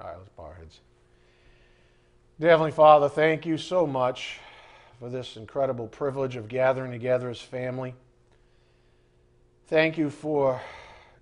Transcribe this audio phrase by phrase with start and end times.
[0.00, 0.80] All right, let's bow our heads.
[2.40, 4.40] Dear Heavenly Father, thank you so much
[4.98, 7.94] for this incredible privilege of gathering together as family.
[9.68, 10.60] Thank you for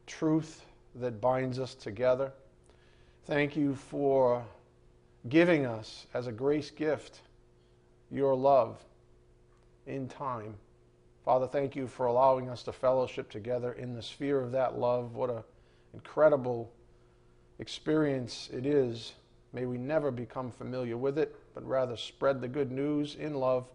[0.06, 0.64] truth
[0.94, 2.32] that binds us together.
[3.26, 4.42] Thank you for
[5.28, 7.20] giving us as a grace gift
[8.10, 8.82] your love
[9.86, 10.54] in time.
[11.26, 15.14] Father, thank you for allowing us to fellowship together in the sphere of that love.
[15.14, 15.42] What an
[15.92, 16.72] incredible
[17.58, 19.12] experience it is.
[19.52, 23.66] May we never become familiar with it, but rather spread the good news in love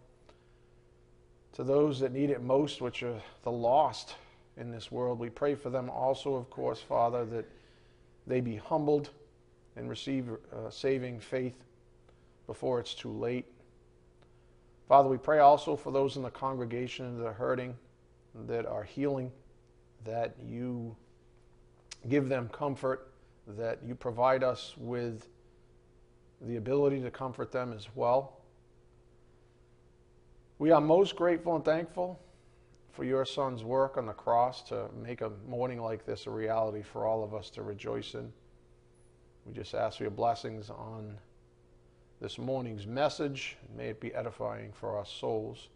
[1.52, 4.14] to those that need it most, which are the lost
[4.56, 5.18] in this world.
[5.18, 7.46] We pray for them also, of course, Father, that
[8.26, 9.10] they be humbled
[9.76, 11.54] and receive uh, saving faith
[12.46, 13.46] before it's too late.
[14.88, 17.76] Father, we pray also for those in the congregation that are hurting,
[18.46, 19.30] that are healing,
[20.04, 20.96] that you
[22.08, 23.12] give them comfort,
[23.56, 25.28] that you provide us with
[26.42, 28.40] the ability to comfort them as well.
[30.58, 32.20] We are most grateful and thankful
[32.92, 36.82] for your son's work on the cross to make a morning like this a reality
[36.82, 38.32] for all of us to rejoice in.
[39.46, 41.16] We just ask for your blessings on
[42.20, 43.56] this morning's message.
[43.76, 45.68] May it be edifying for our souls.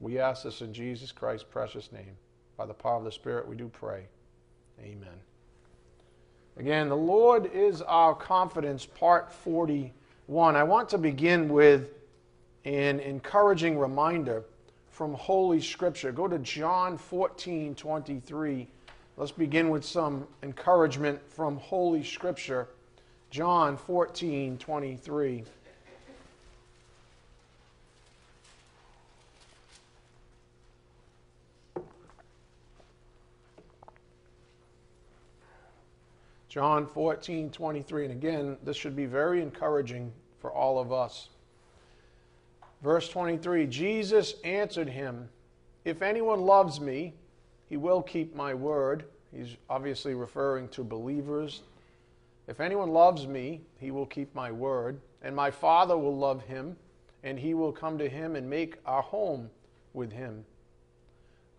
[0.00, 2.16] We ask this in Jesus Christ's precious name.
[2.56, 4.08] By the power of the Spirit, we do pray.
[4.80, 5.20] Amen.
[6.58, 10.56] Again, the Lord is our confidence, part 41.
[10.56, 11.92] I want to begin with
[12.64, 14.42] an encouraging reminder
[14.90, 16.10] from Holy Scripture.
[16.10, 18.66] Go to John 14 23.
[19.16, 22.66] Let's begin with some encouragement from Holy Scripture.
[23.30, 25.44] John 14 23.
[36.48, 38.04] John 14, 23.
[38.04, 41.28] And again, this should be very encouraging for all of us.
[42.82, 45.28] Verse 23 Jesus answered him,
[45.84, 47.14] If anyone loves me,
[47.68, 49.04] he will keep my word.
[49.34, 51.62] He's obviously referring to believers.
[52.46, 56.76] If anyone loves me, he will keep my word, and my Father will love him,
[57.22, 59.50] and he will come to him and make our home
[59.92, 60.44] with him.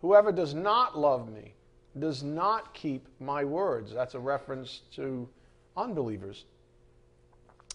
[0.00, 1.52] Whoever does not love me
[1.98, 3.92] does not keep my words.
[3.92, 5.28] That's a reference to
[5.76, 6.44] unbelievers.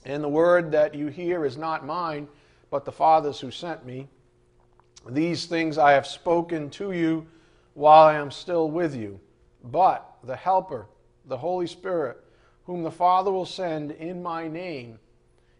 [0.05, 2.27] And the word that you hear is not mine,
[2.69, 4.07] but the Father's who sent me.
[5.09, 7.27] These things I have spoken to you
[7.73, 9.19] while I am still with you.
[9.63, 10.87] But the Helper,
[11.25, 12.23] the Holy Spirit,
[12.65, 14.99] whom the Father will send in my name,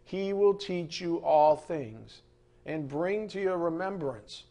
[0.04, 2.22] he will teach you all things
[2.64, 4.44] and bring to your remembrance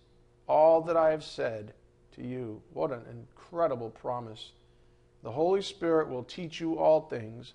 [0.47, 1.73] all that I have said
[2.15, 2.61] to you.
[2.73, 3.01] What an
[3.45, 4.51] incredible promise.
[5.23, 7.53] The Holy Spirit will teach you all things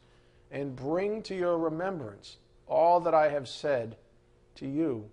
[0.51, 2.37] and bring to your remembrance
[2.67, 3.97] all that I have said
[4.57, 5.09] to you.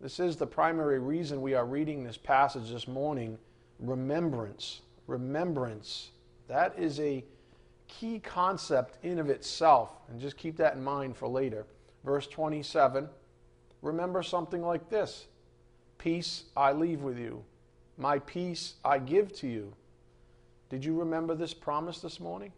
[0.00, 3.38] This is the primary reason we are reading this passage this morning
[3.78, 4.80] remembrance.
[5.06, 6.10] Remembrance.
[6.48, 7.24] That is a
[7.86, 11.66] key concept in of itself, and just keep that in mind for later.
[12.04, 13.08] Verse 27
[13.82, 15.26] Remember something like this
[15.98, 17.44] Peace I leave with you,
[17.96, 19.74] my peace I give to you.
[20.70, 22.52] Did you remember this promise this morning?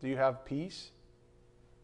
[0.00, 0.90] Do you have peace?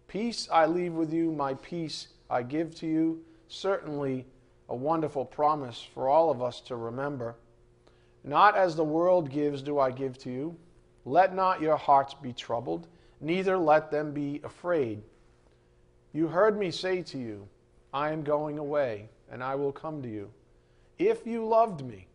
[0.07, 3.25] Peace I leave with you, my peace I give to you.
[3.49, 4.27] Certainly
[4.69, 7.35] a wonderful promise for all of us to remember.
[8.23, 10.57] Not as the world gives do I give to you.
[11.05, 12.87] Let not your hearts be troubled,
[13.21, 15.03] neither let them be afraid.
[16.13, 17.49] You heard me say to you,
[17.93, 20.31] I am going away, and I will come to you.
[20.99, 22.07] If you loved me,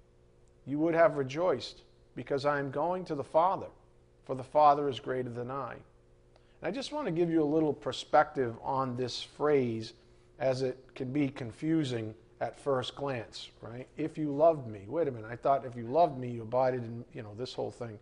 [0.65, 1.81] you would have rejoiced,
[2.15, 3.67] because I am going to the Father,
[4.25, 5.73] for the Father is greater than I.
[5.73, 5.81] And
[6.67, 9.93] I just want to give you a little perspective on this phrase,
[10.39, 13.87] as it can be confusing at first glance, right?
[13.97, 14.81] If you loved me.
[14.87, 17.53] Wait a minute, I thought if you loved me, you abided in, you know, this
[17.53, 17.99] whole thing.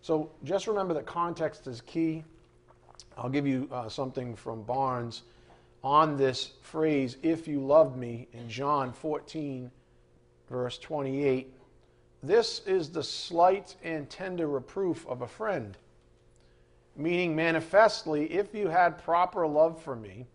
[0.00, 2.24] So just remember that context is key.
[3.16, 5.22] I'll give you uh, something from Barnes
[5.82, 9.70] on this phrase, if you loved me, in John 14,
[10.48, 11.52] verse 28.
[12.22, 15.76] This is the slight and tender reproof of a friend,
[16.96, 20.26] meaning manifestly, if you had proper love for me,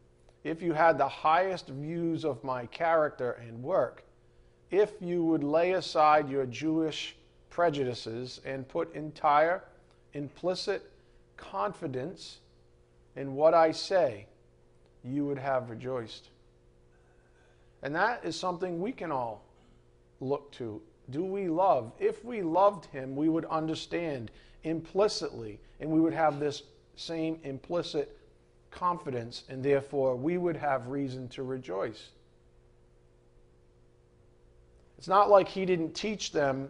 [0.43, 4.03] if you had the highest views of my character and work,
[4.71, 7.15] if you would lay aside your Jewish
[7.49, 9.63] prejudices and put entire,
[10.13, 10.89] implicit
[11.37, 12.39] confidence
[13.15, 14.25] in what I say,
[15.03, 16.29] you would have rejoiced.
[17.81, 19.43] And that is something we can all
[20.21, 20.81] look to.
[21.09, 21.91] Do we love?
[21.99, 24.31] If we loved him, we would understand
[24.63, 26.63] implicitly and we would have this
[26.95, 28.17] same implicit
[28.71, 32.09] confidence, and therefore we would have reason to rejoice.
[34.97, 36.69] It's not like he didn't teach them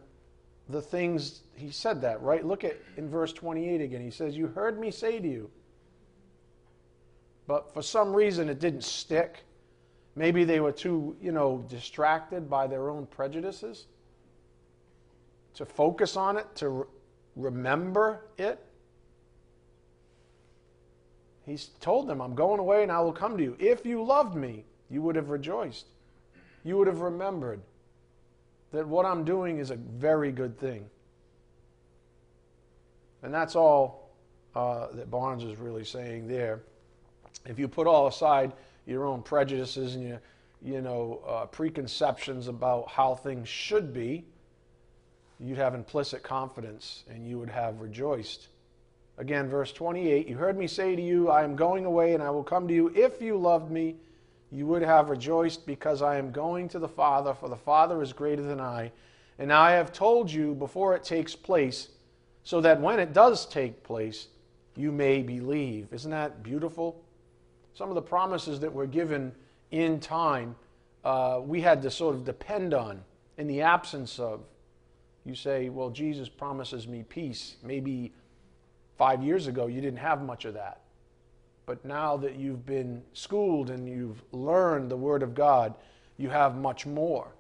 [0.70, 2.44] the things he said that, right?
[2.44, 4.02] Look at in verse 28 again.
[4.02, 5.50] He says, You heard me say to you.
[7.46, 9.44] But for some reason it didn't stick.
[10.16, 13.88] Maybe they were too, you know, distracted by their own prejudices
[15.56, 16.86] to focus on it, to re-
[17.36, 18.60] remember it.
[21.46, 23.56] He's told them, I'm going away and I will come to you.
[23.60, 25.88] If you loved me, you would have rejoiced.
[26.64, 27.62] You would have remembered
[28.72, 30.90] that what I'm doing is a very good thing.
[33.22, 34.12] And that's all
[34.56, 36.62] uh, that Barnes is really saying there.
[37.46, 38.54] If you put all aside
[38.86, 40.22] your own prejudices and your,
[40.62, 44.26] you know, uh, preconceptions about how things should be,
[45.44, 48.48] you'd have implicit confidence and you would have rejoiced.
[49.18, 52.30] Again, verse 28 You heard me say to you, I am going away and I
[52.30, 52.92] will come to you.
[52.96, 53.96] If you loved me,
[54.52, 58.14] you would have rejoiced because I am going to the Father, for the Father is
[58.14, 58.92] greater than I.
[59.40, 61.90] And I have told you before it takes place,
[62.44, 64.28] so that when it does take place,
[64.76, 65.92] you may believe.
[65.92, 67.02] Isn't that beautiful?
[67.74, 69.34] Some of the promises that were given
[69.72, 70.56] in time,
[71.04, 73.04] uh, we had to sort of depend on
[73.38, 74.42] in the absence of.
[75.26, 77.56] You say, well, Jesus promises me peace.
[77.64, 78.12] Maybe
[78.98, 80.82] five years ago you didn't have much of that.
[81.66, 85.76] But now that you've been schooled and you've learned the Word of God,
[86.18, 87.34] you have much more.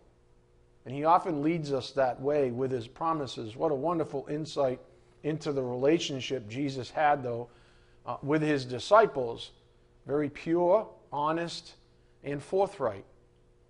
[0.86, 3.56] And He often leads us that way with His promises.
[3.58, 4.80] What a wonderful insight
[5.24, 7.50] into the relationship Jesus had, though,
[8.06, 9.52] uh, with His disciples.
[10.08, 11.74] Very pure, honest,
[12.24, 13.06] and forthright.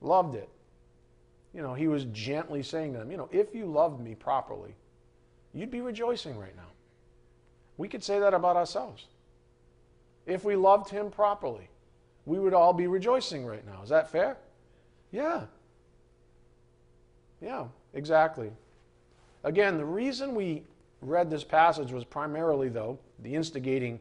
[0.01, 0.49] Loved it
[1.53, 4.75] you know, he was gently saying to them, you know, if you loved me properly,
[5.53, 6.71] you'd be rejoicing right now.
[7.77, 9.05] We could say that about ourselves.
[10.25, 11.69] If we loved him properly,
[12.25, 13.81] we would all be rejoicing right now.
[13.83, 14.37] Is that fair?
[15.11, 15.43] Yeah.
[17.41, 18.51] Yeah, exactly.
[19.43, 20.63] Again, the reason we
[21.01, 23.99] read this passage was primarily, though, the instigating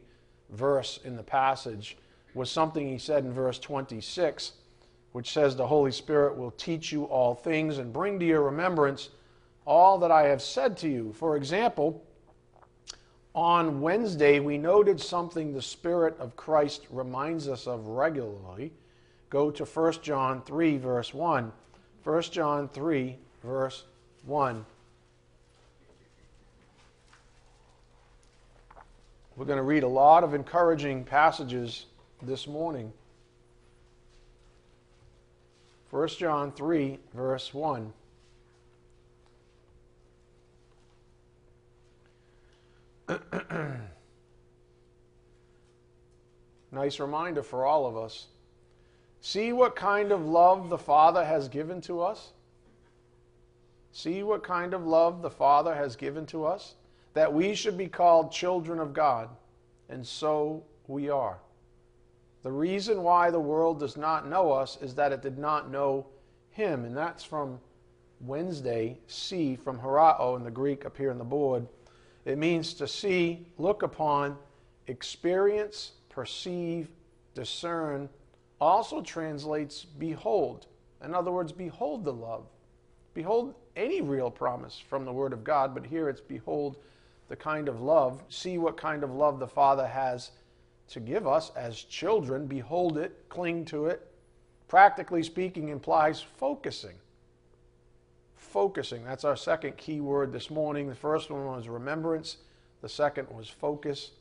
[0.49, 1.97] verse in the passage
[2.33, 4.53] was something he said in verse 26
[5.13, 9.09] which says the Holy Spirit will teach you all things and bring to your remembrance
[9.65, 11.13] all that I have said to you.
[11.13, 12.03] For example,
[13.35, 18.73] on Wednesday, we noted something the Spirit of Christ reminds us of regularly.
[19.29, 21.51] Go to 1 John 3, verse 1.
[22.03, 23.83] 1 John 3, verse
[24.25, 24.65] 1.
[29.35, 31.85] We're going to read a lot of encouraging passages
[32.21, 32.93] this morning.
[35.93, 37.93] 1 John 3, verse 1.
[46.71, 48.25] nice reminder for all of us.
[49.21, 52.31] See what kind of love the Father has given to us?
[53.91, 56.73] See what kind of love the Father has given to us?
[57.13, 59.29] That we should be called children of God,
[59.89, 61.37] and so we are.
[62.43, 66.05] The reason why the world does not know us is that it did not know
[66.51, 66.83] him.
[66.85, 67.59] And that's from
[68.19, 71.67] Wednesday, see, from horao in the Greek up here on the board.
[72.25, 74.37] It means to see, look upon,
[74.87, 76.89] experience, perceive,
[77.33, 78.09] discern.
[78.59, 80.67] Also translates behold.
[81.03, 82.45] In other words, behold the love.
[83.13, 86.77] Behold any real promise from the Word of God, but here it's behold
[87.29, 88.23] the kind of love.
[88.29, 90.31] See what kind of love the Father has
[90.93, 92.45] to give us as children.
[92.45, 94.07] Behold it, cling to it.
[94.67, 96.93] Practically speaking, implies focusing.
[98.35, 99.03] Focusing.
[99.03, 100.87] That's our second key word this morning.
[100.87, 102.37] The first one was remembrance,
[102.81, 104.11] the second was focus.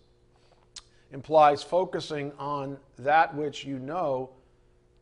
[1.13, 4.31] Implies focusing on that which you know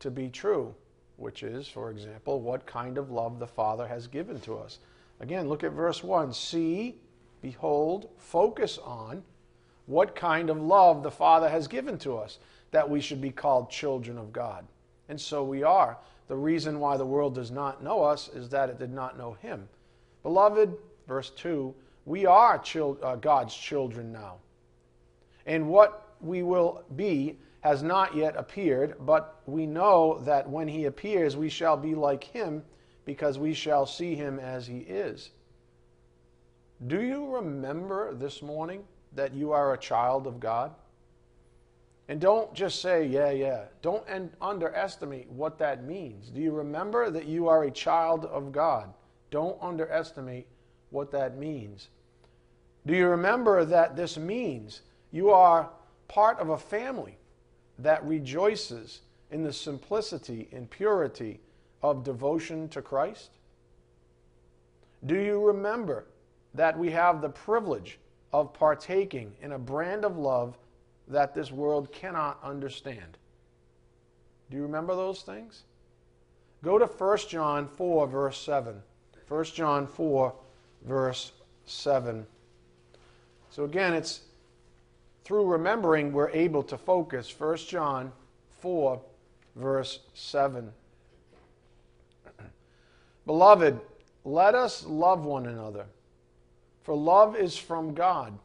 [0.00, 0.75] to be true,
[1.19, 4.81] which is, for example, what kind of love the Father has given to us.
[5.21, 6.33] Again, look at verse 1.
[6.33, 6.97] See,
[7.41, 9.23] behold, focus on
[9.91, 12.39] what kind of love the Father has given to us,
[12.71, 14.65] that we should be called children of God.
[15.09, 15.99] And so we are.
[16.29, 19.33] The reason why the world does not know us is that it did not know
[19.33, 19.69] Him.
[20.23, 20.77] Beloved,
[21.09, 21.75] verse 2,
[22.07, 24.37] we are chil- uh, God's children now.
[25.45, 30.85] And what we will be has not yet appeared, but we know that when He
[30.85, 32.63] appears, we shall be like Him
[33.05, 35.31] because we shall see Him as He is.
[36.87, 38.85] Do you remember this morning?
[39.14, 40.73] That you are a child of God?
[42.09, 43.67] And don't just say, yeah, yeah.
[43.83, 44.05] Don't
[44.40, 46.29] underestimate what that means.
[46.29, 48.93] Do you remember that you are a child of God?
[49.31, 50.49] Don't underestimate
[50.90, 51.88] what that means.
[52.85, 54.81] Do you remember that this means
[55.12, 55.71] you are
[56.09, 57.17] part of a family
[57.79, 61.38] that rejoices in the simplicity and purity
[61.81, 63.31] of devotion to Christ?
[65.07, 66.07] Do you remember
[66.55, 68.00] that we have the privilege
[68.33, 70.57] of partaking in a brand of love
[71.09, 73.19] that this world cannot understand?
[74.51, 75.63] Do you remember those things?
[76.63, 78.83] Go to 1 John 4, verse 7.
[79.29, 80.35] 1 John 4,
[80.85, 81.33] verse
[81.65, 82.27] 7.
[83.51, 84.21] So again, it's
[85.25, 87.33] through remembering we're able to focus.
[87.39, 88.13] 1 John
[88.61, 89.01] 4,
[89.57, 90.73] verse 7.
[93.27, 93.81] Beloved,
[94.25, 95.87] let us love one another,
[96.83, 98.39] for love is from God.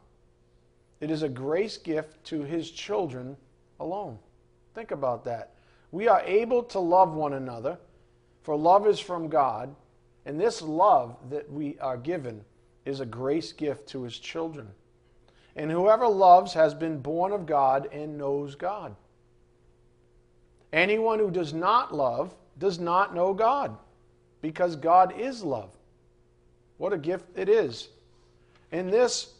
[1.00, 3.36] It is a grace gift to his children
[3.80, 4.18] alone.
[4.74, 5.54] Think about that.
[5.90, 7.78] We are able to love one another,
[8.42, 9.74] for love is from God,
[10.24, 12.44] and this love that we are given
[12.84, 14.68] is a grace gift to his children.
[15.54, 18.94] And whoever loves has been born of God and knows God.
[20.72, 23.76] Anyone who does not love does not know God,
[24.42, 25.70] because God is love.
[26.76, 27.88] What a gift it is.
[28.76, 29.32] In this,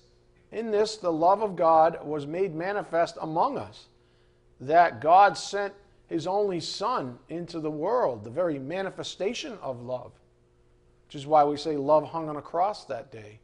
[0.50, 3.88] in this, the love of God was made manifest among us,
[4.62, 5.74] that God sent
[6.06, 10.12] his only Son into the world, the very manifestation of love,
[11.06, 13.38] which is why we say love hung on a cross that day.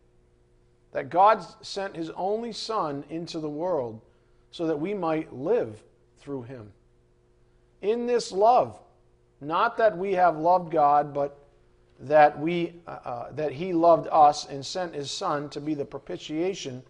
[0.92, 4.00] That God sent his only Son into the world
[4.50, 5.82] so that we might live
[6.20, 6.72] through him.
[7.82, 8.80] In this love,
[9.42, 11.38] not that we have loved God, but
[12.02, 15.85] that, we, uh, uh, that he loved us and sent his Son to be the
[15.85, 16.82] propitiation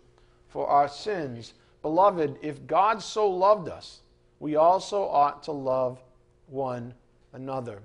[0.48, 1.54] for our sins.
[1.82, 4.00] Beloved, if God so loved us,
[4.40, 6.02] we also ought to love
[6.46, 6.94] one
[7.32, 7.82] another.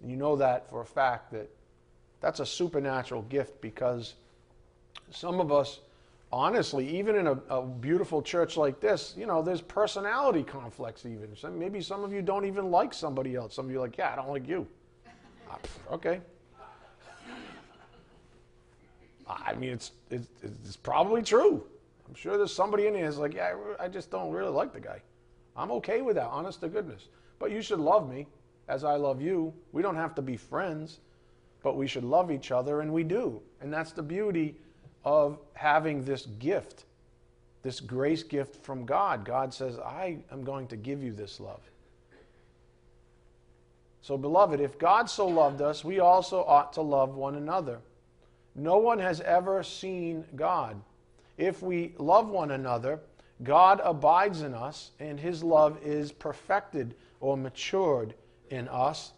[0.00, 1.48] And you know that for a fact that
[2.20, 4.14] that's a supernatural gift because
[5.10, 5.80] some of us,
[6.32, 11.36] honestly, even in a, a beautiful church like this, you know, there's personality conflicts even.
[11.36, 13.54] So maybe some of you don't even like somebody else.
[13.54, 14.66] Some of you are like, yeah, I don't like you.
[15.90, 16.20] Okay.
[19.26, 21.64] I mean, it's, it's, it's probably true.
[22.08, 24.80] I'm sure there's somebody in here who's like, yeah, I just don't really like the
[24.80, 25.00] guy.
[25.56, 27.08] I'm okay with that, honest to goodness.
[27.38, 28.26] But you should love me
[28.68, 29.52] as I love you.
[29.72, 31.00] We don't have to be friends,
[31.62, 33.40] but we should love each other, and we do.
[33.60, 34.56] And that's the beauty
[35.04, 36.84] of having this gift,
[37.62, 39.24] this grace gift from God.
[39.24, 41.60] God says, I am going to give you this love.
[44.04, 47.80] So, beloved, if God so loved us, we also ought to love one another.
[48.54, 50.78] No one has ever seen God.
[51.38, 53.00] If we love one another,
[53.42, 58.12] God abides in us, and his love is perfected or matured
[58.50, 59.14] in us.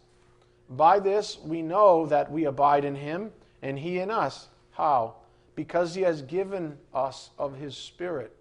[0.69, 4.47] By this we know that we abide in him, and he in us.
[4.71, 5.15] How?
[5.55, 8.33] Because he has given us of his Spirit.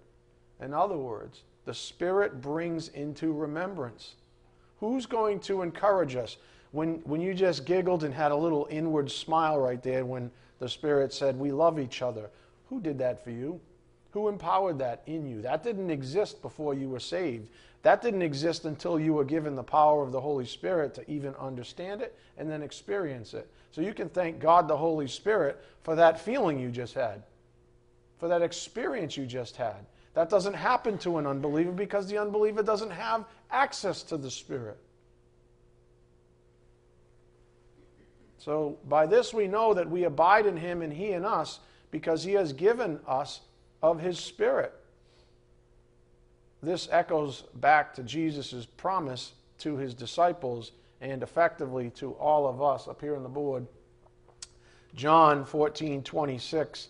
[0.60, 4.14] In other words, the Spirit brings into remembrance.
[4.80, 6.37] Who's going to encourage us?
[6.73, 10.68] When, when you just giggled and had a little inward smile right there when the
[10.68, 12.30] Spirit said, We love each other,
[12.68, 13.61] who did that for you?
[14.11, 15.42] Who empowered that in you?
[15.42, 17.49] That didn't exist before you were saved.
[17.83, 21.35] That didn't exist until you were given the power of the Holy Spirit to even
[21.37, 23.49] understand it and then experience it.
[23.71, 27.23] So you can thank God the Holy Spirit for that feeling you just had,
[28.18, 29.87] for that experience you just had.
[30.16, 34.78] That doesn't happen to an unbeliever because the unbeliever doesn't have access to the Spirit.
[38.38, 42.25] So by this we know that we abide in him and he in us because
[42.25, 43.42] he has given us
[43.82, 44.73] of his Spirit.
[46.62, 52.88] This echoes back to Jesus' promise to his disciples and effectively to all of us
[52.88, 53.66] up here on the board.
[54.94, 56.88] John 14, 26.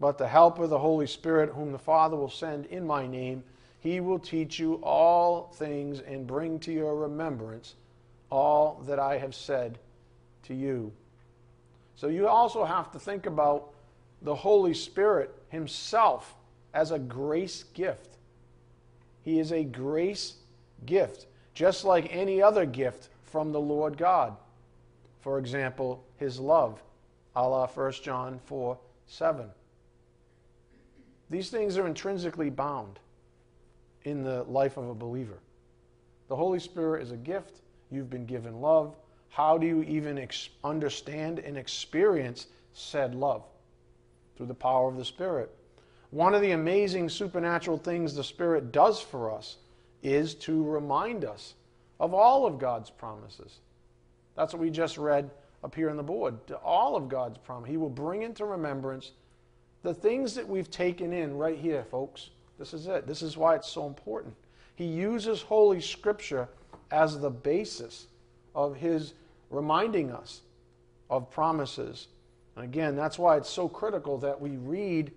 [0.00, 3.44] But the helper, the Holy Spirit, whom the Father will send in my name,
[3.80, 7.74] he will teach you all things and bring to your remembrance
[8.30, 9.78] all that I have said
[10.44, 10.92] to you.
[11.96, 13.72] So you also have to think about
[14.22, 16.34] the Holy Spirit Himself
[16.72, 18.16] as a grace gift.
[19.22, 20.34] He is a grace
[20.86, 24.36] gift, just like any other gift from the Lord God.
[25.20, 26.82] For example, His love,
[27.36, 29.50] a la 1 John 4 7.
[31.30, 32.98] These things are intrinsically bound
[34.04, 35.38] in the life of a believer.
[36.28, 37.60] The Holy Spirit is a gift.
[37.90, 38.96] You've been given love.
[39.28, 43.44] How do you even ex- understand and experience said love?
[44.40, 45.54] through the power of the Spirit.
[46.12, 49.58] One of the amazing supernatural things the Spirit does for us
[50.02, 51.52] is to remind us
[52.00, 53.58] of all of God's promises.
[54.34, 55.30] That's what we just read
[55.62, 56.38] up here on the board.
[56.64, 57.68] All of God's promise.
[57.68, 59.12] He will bring into remembrance
[59.82, 62.30] the things that we've taken in right here, folks.
[62.58, 63.06] This is it.
[63.06, 64.34] This is why it's so important.
[64.74, 66.48] He uses Holy Scripture
[66.90, 68.06] as the basis
[68.54, 69.14] of his
[69.48, 70.42] reminding us
[71.08, 72.08] of promises.
[72.56, 75.12] And again, that's why it's so critical that we read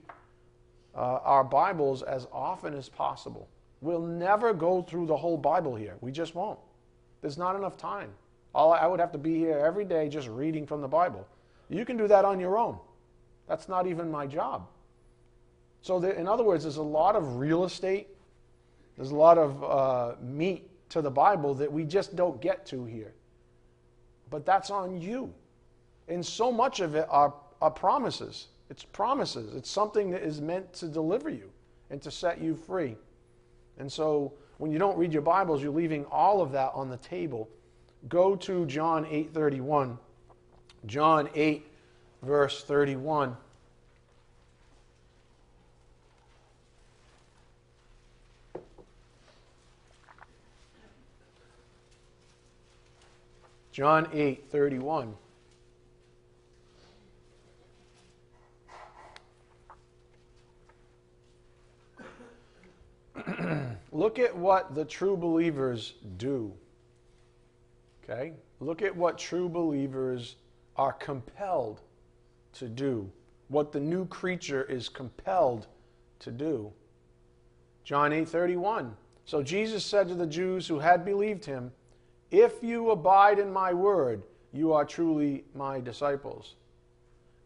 [0.95, 3.47] uh, our Bibles as often as possible.
[3.81, 5.95] We'll never go through the whole Bible here.
[6.01, 6.59] We just won't.
[7.21, 8.09] There's not enough time.
[8.55, 11.27] All I would have to be here every day just reading from the Bible.
[11.69, 12.77] You can do that on your own.
[13.47, 14.67] That's not even my job.
[15.81, 18.07] So, in other words, there's a lot of real estate,
[18.95, 22.85] there's a lot of uh, meat to the Bible that we just don't get to
[22.85, 23.13] here.
[24.29, 25.33] But that's on you.
[26.07, 28.47] And so much of it are, are promises.
[28.69, 29.55] It's promises.
[29.55, 31.49] It's something that is meant to deliver you
[31.89, 32.95] and to set you free.
[33.77, 36.97] And so when you don't read your Bibles, you're leaving all of that on the
[36.97, 37.49] table.
[38.07, 39.97] Go to John 8:31.
[40.85, 41.65] John 8
[42.23, 43.37] verse 31.
[53.71, 55.15] John 8, 31.
[63.91, 66.53] Look at what the true believers do.
[68.03, 68.33] Okay?
[68.59, 70.35] Look at what true believers
[70.77, 71.81] are compelled
[72.53, 73.11] to do.
[73.47, 75.67] What the new creature is compelled
[76.19, 76.71] to do.
[77.83, 78.95] John 8:31.
[79.25, 81.71] So Jesus said to the Jews who had believed him,
[82.31, 86.55] if you abide in my word, you are truly my disciples.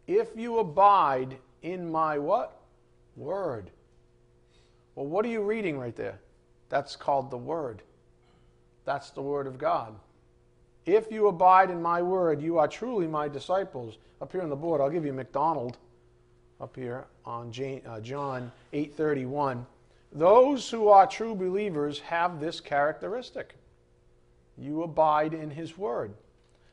[0.06, 2.62] If you abide in my what?
[3.16, 3.70] Word.
[4.94, 6.18] Well, what are you reading right there?
[6.70, 7.82] That's called the Word.
[8.84, 9.94] That's the Word of God.
[10.88, 13.98] If you abide in my word, you are truly my disciples.
[14.22, 15.76] Up here on the board, I'll give you MacDonald
[16.62, 17.52] up here on
[17.86, 19.66] uh, John 8:31.
[20.12, 23.54] Those who are true believers have this characteristic.
[24.56, 26.14] You abide in his word.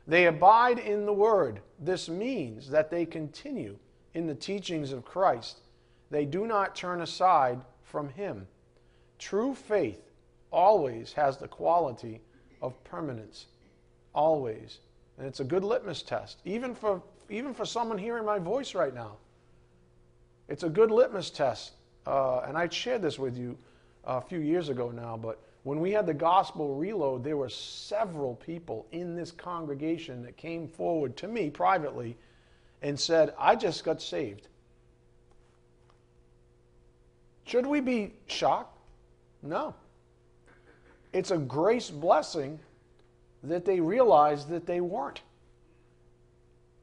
[0.06, 1.60] They abide in the word.
[1.78, 3.76] This means that they continue
[4.14, 5.58] in the teachings of Christ.
[6.10, 8.46] They do not turn aside from him.
[9.18, 10.10] True faith
[10.50, 12.22] always has the quality
[12.62, 13.48] of permanence.
[14.16, 14.78] Always.
[15.18, 18.94] And it's a good litmus test, even for, even for someone hearing my voice right
[18.94, 19.18] now.
[20.48, 21.72] It's a good litmus test.
[22.06, 23.56] Uh, and I shared this with you
[24.04, 28.36] a few years ago now, but when we had the gospel reload, there were several
[28.36, 32.16] people in this congregation that came forward to me privately
[32.82, 34.46] and said, I just got saved.
[37.44, 38.78] Should we be shocked?
[39.42, 39.74] No.
[41.12, 42.60] It's a grace blessing
[43.48, 45.22] that they realized that they weren't.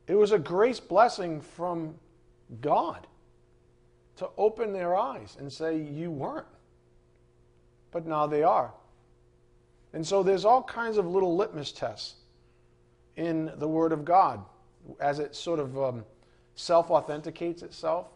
[0.07, 1.95] It was a grace blessing from
[2.61, 3.07] God
[4.17, 6.45] to open their eyes and say, You weren't
[7.93, 8.73] but now they are.
[9.93, 12.15] And so there's all kinds of little litmus tests
[13.15, 14.43] in the Word of God
[14.99, 16.03] as it sort of um,
[16.55, 18.07] self authenticates itself,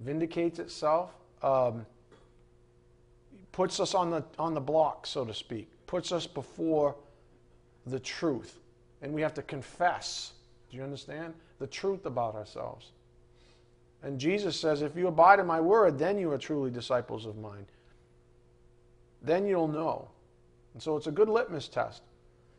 [0.00, 1.10] vindicates itself,
[1.42, 1.84] um,
[3.50, 6.94] puts us on the, on the block, so to speak, puts us before
[7.86, 8.58] the truth.
[9.00, 10.32] And we have to confess,
[10.70, 11.34] do you understand?
[11.58, 12.92] The truth about ourselves.
[14.02, 17.36] And Jesus says, If you abide in my word, then you are truly disciples of
[17.38, 17.66] mine
[19.22, 20.08] then you'll know.
[20.74, 22.02] And so it's a good litmus test.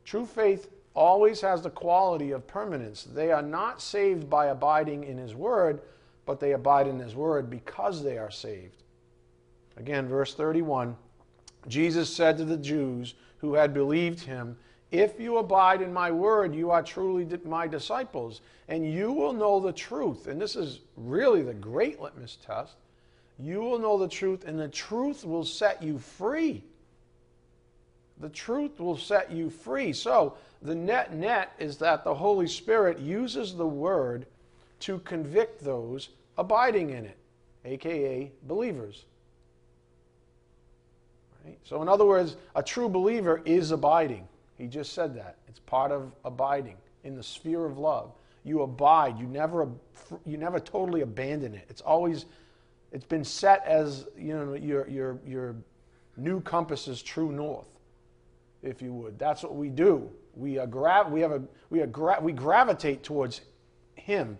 [0.05, 3.03] True faith always has the quality of permanence.
[3.03, 5.81] They are not saved by abiding in His Word,
[6.25, 8.83] but they abide in His Word because they are saved.
[9.77, 10.95] Again, verse 31
[11.69, 14.57] Jesus said to the Jews who had believed Him,
[14.93, 19.59] If you abide in my Word, you are truly my disciples, and you will know
[19.59, 20.27] the truth.
[20.27, 22.75] And this is really the great litmus test
[23.39, 26.63] you will know the truth, and the truth will set you free.
[28.19, 29.91] The truth will set you free.
[29.91, 34.27] So, the net net is that the Holy Spirit uses the word
[34.81, 37.17] to convict those abiding in it,
[37.65, 39.03] aka believers.
[41.43, 41.57] Right?
[41.63, 44.27] So, in other words, a true believer is abiding.
[44.57, 45.37] He just said that.
[45.47, 48.11] It's part of abiding in the sphere of love.
[48.43, 49.19] You abide.
[49.19, 49.67] You never,
[50.25, 51.65] you never totally abandon it.
[51.69, 52.25] It's always
[52.93, 55.55] it's been set as you know your your your
[56.15, 57.67] new compass's true north,
[58.61, 59.17] if you would.
[59.17, 60.11] That's what we do.
[60.35, 63.41] We are gra- we have a we are gra- we gravitate towards
[63.95, 64.37] Him,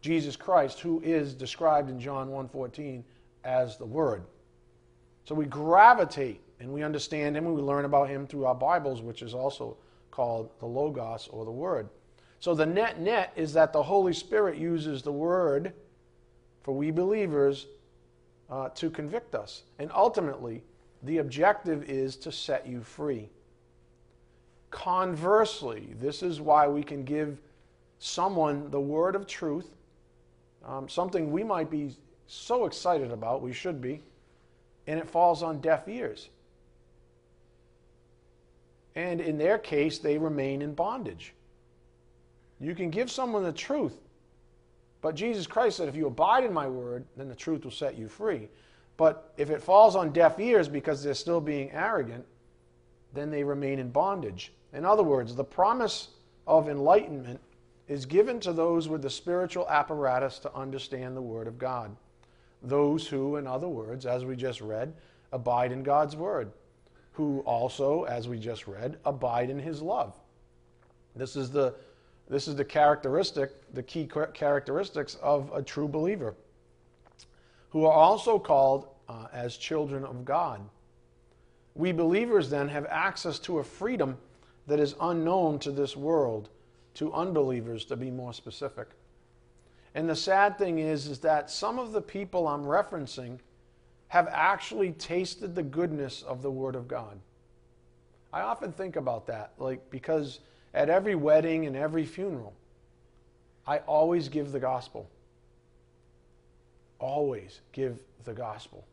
[0.00, 3.04] Jesus Christ, who is described in John 1:14
[3.44, 4.24] as the Word.
[5.24, 9.02] So we gravitate and we understand Him and we learn about Him through our Bibles,
[9.02, 9.76] which is also
[10.10, 11.88] called the Logos or the Word.
[12.38, 15.72] So the net net is that the Holy Spirit uses the Word
[16.62, 17.66] for we believers
[18.50, 19.62] uh, to convict us.
[19.78, 20.62] And ultimately,
[21.02, 23.28] the objective is to set you free.
[24.70, 27.40] Conversely, this is why we can give
[27.98, 29.74] someone the word of truth,
[30.64, 31.96] um, something we might be
[32.26, 34.02] so excited about, we should be,
[34.86, 36.28] and it falls on deaf ears.
[39.00, 41.32] And in their case, they remain in bondage.
[42.60, 43.96] You can give someone the truth,
[45.00, 47.96] but Jesus Christ said, if you abide in my word, then the truth will set
[47.96, 48.50] you free.
[48.98, 52.26] But if it falls on deaf ears because they're still being arrogant,
[53.14, 54.52] then they remain in bondage.
[54.74, 56.08] In other words, the promise
[56.46, 57.40] of enlightenment
[57.88, 61.96] is given to those with the spiritual apparatus to understand the Word of God.
[62.62, 64.92] Those who, in other words, as we just read,
[65.32, 66.52] abide in God's Word,
[67.12, 70.14] who also, as we just read, abide in His love.
[71.16, 71.74] This is the,
[72.28, 76.34] this is the characteristic, the key characteristics of a true believer,
[77.70, 80.60] who are also called uh, as children of God.
[81.74, 84.16] We believers then have access to a freedom
[84.66, 86.48] that is unknown to this world
[86.94, 88.88] to unbelievers, to be more specific.
[89.94, 93.38] And the sad thing is, is that some of the people I'm referencing
[94.10, 97.16] have actually tasted the goodness of the Word of God.
[98.32, 100.40] I often think about that, like because
[100.74, 102.52] at every wedding and every funeral,
[103.68, 105.08] I always give the gospel.
[106.98, 108.84] Always give the gospel.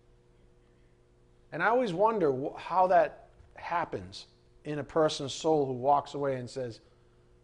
[1.51, 4.27] And I always wonder how that happens
[4.65, 6.79] in a person's soul who walks away and says,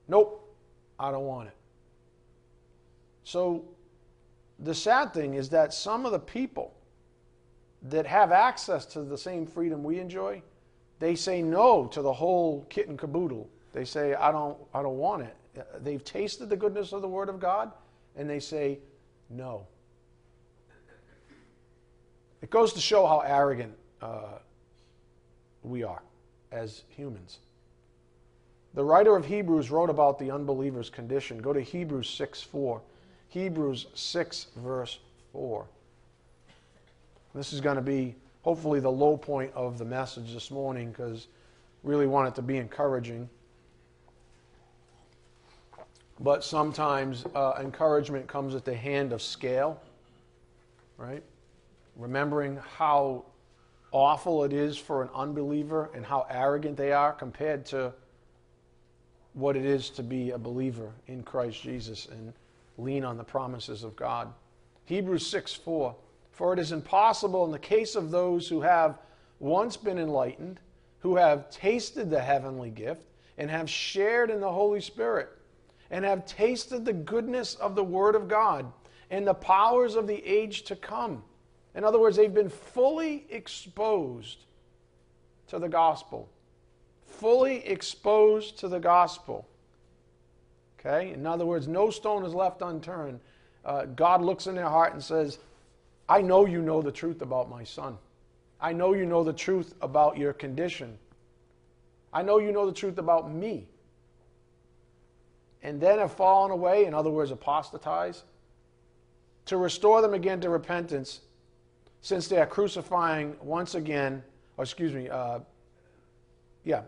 [0.08, 0.56] Nope,
[1.00, 1.58] I don't want it.
[3.24, 3.66] So
[4.60, 6.76] the sad thing is that some of the people
[7.84, 10.42] that have access to the same freedom we enjoy,
[11.00, 13.50] they say no to the whole kit and caboodle.
[13.74, 15.36] They say, I don't, I don't want it.
[15.84, 17.72] They've tasted the goodness of the Word of God,
[18.16, 18.80] and they say
[19.30, 19.68] no.
[22.42, 24.40] It goes to show how arrogant uh,
[25.64, 26.02] we are
[26.52, 27.40] as humans.
[28.74, 31.40] The writer of Hebrews wrote about the unbeliever's condition.
[31.40, 32.82] Go to Hebrews 6 4.
[33.30, 35.00] Hebrews 6, verse
[35.32, 35.66] 4.
[37.34, 41.28] This is going to be hopefully the low point of the message this morning because
[41.84, 43.30] really want it to be encouraging.
[46.20, 49.82] But sometimes uh, encouragement comes at the hand of scale,
[50.98, 51.24] right?
[51.96, 53.26] Remembering how
[53.92, 57.94] awful it is for an unbeliever and how arrogant they are compared to
[59.34, 62.34] what it is to be a believer in Christ Jesus and
[62.78, 64.32] lean on the promises of God.
[64.86, 65.96] Hebrews 6 4.
[66.34, 69.00] For it is impossible in the case of those who have
[69.40, 70.60] once been enlightened,
[71.00, 73.06] who have tasted the heavenly gift,
[73.38, 75.30] and have shared in the Holy Spirit,
[75.90, 78.72] and have tasted the goodness of the Word of God
[79.10, 81.24] and the powers of the age to come.
[81.76, 84.46] In other words, they've been fully exposed
[85.48, 86.30] to the gospel
[87.14, 89.48] fully exposed to the gospel.
[90.80, 91.14] Okay?
[91.14, 93.20] In other words, no stone is left unturned.
[93.64, 95.40] Uh, God looks in their heart and says,
[96.08, 97.98] I know you know the truth about my son.
[98.60, 100.98] I know you know the truth about your condition.
[102.12, 103.68] I know you know the truth about me.
[105.62, 108.24] And then have fallen away, in other words, apostatized,
[109.46, 111.22] to restore them again to repentance,
[112.02, 114.24] since they are crucifying once again,
[114.58, 115.40] or excuse me, uh,
[116.64, 116.82] yeah,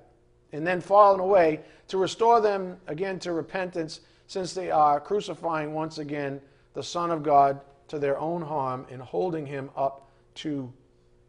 [0.51, 5.97] and then fallen away, to restore them again to repentance, since they are crucifying once
[5.97, 6.41] again
[6.73, 10.71] the Son of God to their own harm in holding him up to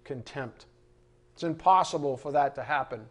[0.05, 0.67] contempt.
[1.35, 3.07] It's impossible for that to happen.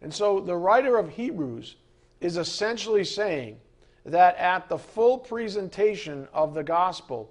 [0.00, 1.76] And so the writer of Hebrews
[2.20, 3.58] is essentially saying
[4.04, 7.30] that at the full presentation of the gospel,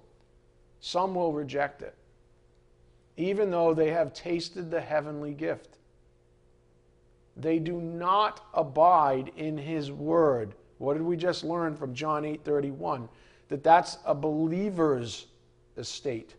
[0.79, 1.95] some will reject it
[3.17, 5.77] even though they have tasted the heavenly gift.
[7.35, 10.55] They do not abide in his word.
[10.83, 13.07] What did we just learn from John 8:31?
[13.47, 15.27] That that's a believer's
[15.77, 16.35] estate.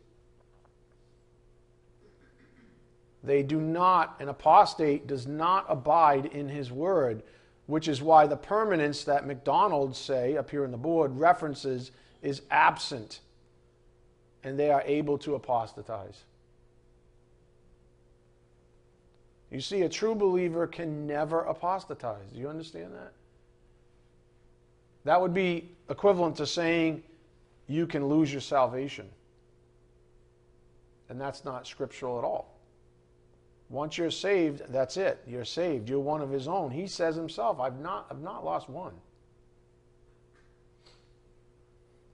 [3.22, 7.22] They do not, an apostate does not abide in his word,
[7.66, 12.42] which is why the permanence that MacDonald's say up here on the board references is
[12.50, 13.20] absent,
[14.42, 16.24] and they are able to apostatize.
[19.50, 22.30] You see, a true believer can never apostatize.
[22.30, 23.14] Do you understand that?
[25.04, 27.02] That would be equivalent to saying
[27.66, 29.08] you can lose your salvation.
[31.08, 32.54] And that's not scriptural at all.
[33.68, 35.22] Once you're saved, that's it.
[35.26, 35.88] You're saved.
[35.88, 36.70] You're one of his own.
[36.70, 38.94] He says himself, I've not, I've not lost one.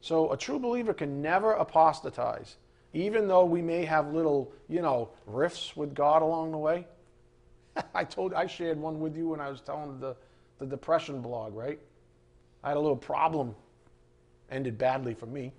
[0.01, 2.57] So a true believer can never apostatize,
[2.95, 6.87] even though we may have little, you know, rifts with God along the way.
[7.95, 10.17] I told, I shared one with you when I was telling the,
[10.59, 11.79] the depression blog, right?
[12.63, 13.55] I had a little problem,
[14.51, 15.53] ended badly for me,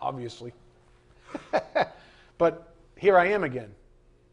[0.00, 0.52] obviously.
[2.38, 3.70] but here I am again.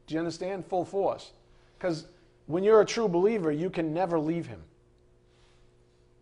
[0.08, 0.66] Do you understand?
[0.66, 1.32] Full force.
[1.78, 2.06] Because
[2.48, 4.62] when you're a true believer, you can never leave him.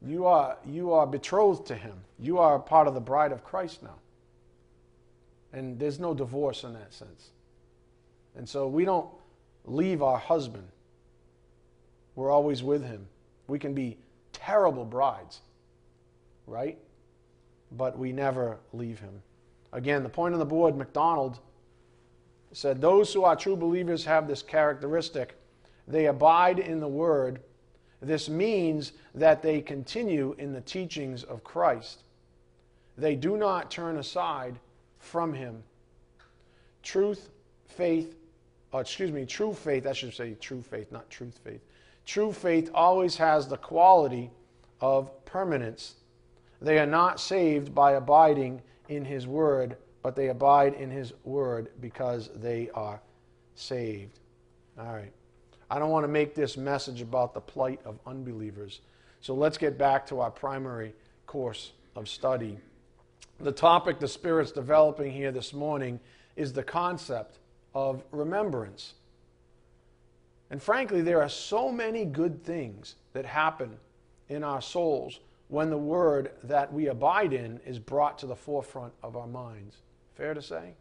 [0.06, 1.94] You are, you are betrothed to him.
[2.20, 3.96] You are part of the bride of Christ now.
[5.54, 7.30] And there's no divorce in that sense.
[8.36, 9.08] And so we don't
[9.66, 10.68] leave our husband.
[12.16, 13.08] We're always with him.
[13.48, 13.98] We can be
[14.34, 15.42] terrible brides,
[16.48, 16.78] right?
[17.72, 19.22] But we never leave him.
[19.72, 21.40] Again, the point on the board, MacDonald
[22.52, 25.36] said, Those who are true believers have this characteristic.
[25.88, 27.42] They abide in the word
[28.04, 32.04] this means that they continue in the teachings of Christ.
[32.98, 34.60] They do not turn aside
[35.00, 35.64] from him.
[36.84, 37.30] Truth,
[37.66, 38.16] faith,
[38.74, 41.62] oh, excuse me, true faith, I should say true faith, not truth faith.
[42.06, 44.30] True faith always has the quality
[44.82, 45.96] of permanence.
[46.64, 51.70] They are not saved by abiding in his word, but they abide in his word
[51.82, 53.02] because they are
[53.54, 54.20] saved.
[54.80, 55.12] All right.
[55.70, 58.80] I don't want to make this message about the plight of unbelievers.
[59.20, 60.94] So let's get back to our primary
[61.28, 62.58] course of study.
[63.42, 66.00] The topic the Spirit's developing here this morning
[66.38, 67.40] is the concept
[67.76, 68.94] of remembrance.
[70.50, 73.78] And frankly, there are so many good things that happen
[74.30, 75.20] in our souls
[75.54, 79.84] when the word that we abide in is brought to the forefront of our minds.
[80.16, 80.74] Fair to say?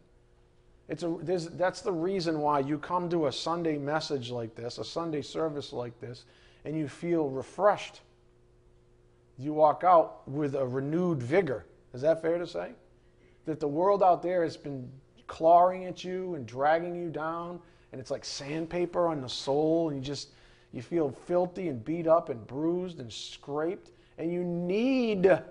[0.89, 1.15] It's a,
[1.51, 5.73] that's the reason why you come to a Sunday message like this, a Sunday service
[5.73, 6.25] like this,
[6.65, 8.01] and you feel refreshed.
[9.37, 11.67] You walk out with a renewed vigor.
[11.93, 12.71] Is that fair to say?
[13.45, 14.89] That the world out there has been
[15.27, 17.59] clawing at you and dragging you down,
[17.91, 20.29] and it's like sandpaper on the soul, and you just
[20.71, 25.41] you feel filthy and beat up and bruised and scraped, and you need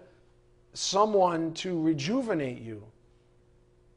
[0.75, 2.85] someone to rejuvenate you.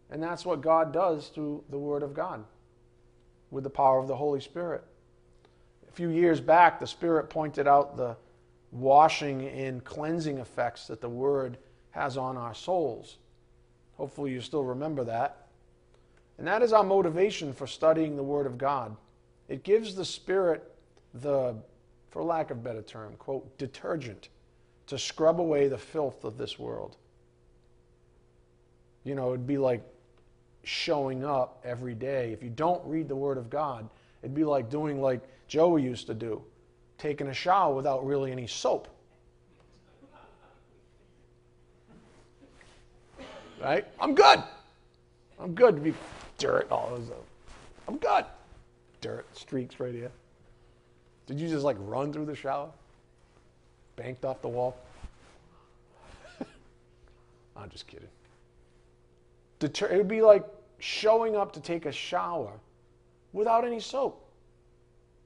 [0.09, 2.43] And that's what God does through the Word of God
[3.51, 4.83] with the power of the Holy Spirit.
[5.87, 8.15] A few years back, the Spirit pointed out the
[8.71, 11.57] washing and cleansing effects that the Word
[11.91, 13.17] has on our souls.
[13.97, 15.47] Hopefully, you still remember that.
[16.37, 18.95] And that is our motivation for studying the Word of God.
[19.47, 20.69] It gives the Spirit
[21.13, 21.55] the,
[22.09, 24.29] for lack of better term, quote, detergent
[24.87, 26.97] to scrub away the filth of this world.
[29.03, 29.83] You know, it'd be like
[30.63, 32.33] showing up every day.
[32.33, 33.87] If you don't read the Word of God,
[34.21, 36.41] it'd be like doing like Joey used to do,
[36.97, 38.87] taking a shower without really any soap.
[43.61, 43.85] Right?
[43.99, 44.43] I'm good.
[45.39, 45.93] I'm good to be
[46.37, 47.09] dirt all those.
[47.87, 48.25] I'm good.
[49.01, 50.11] Dirt streaks right here.
[51.25, 52.69] Did you just like run through the shower?
[53.95, 54.77] Banked off the wall?
[57.55, 58.07] I'm just kidding.
[59.59, 60.45] Deter- it would be like
[60.79, 62.51] showing up to take a shower
[63.33, 64.21] without any soap.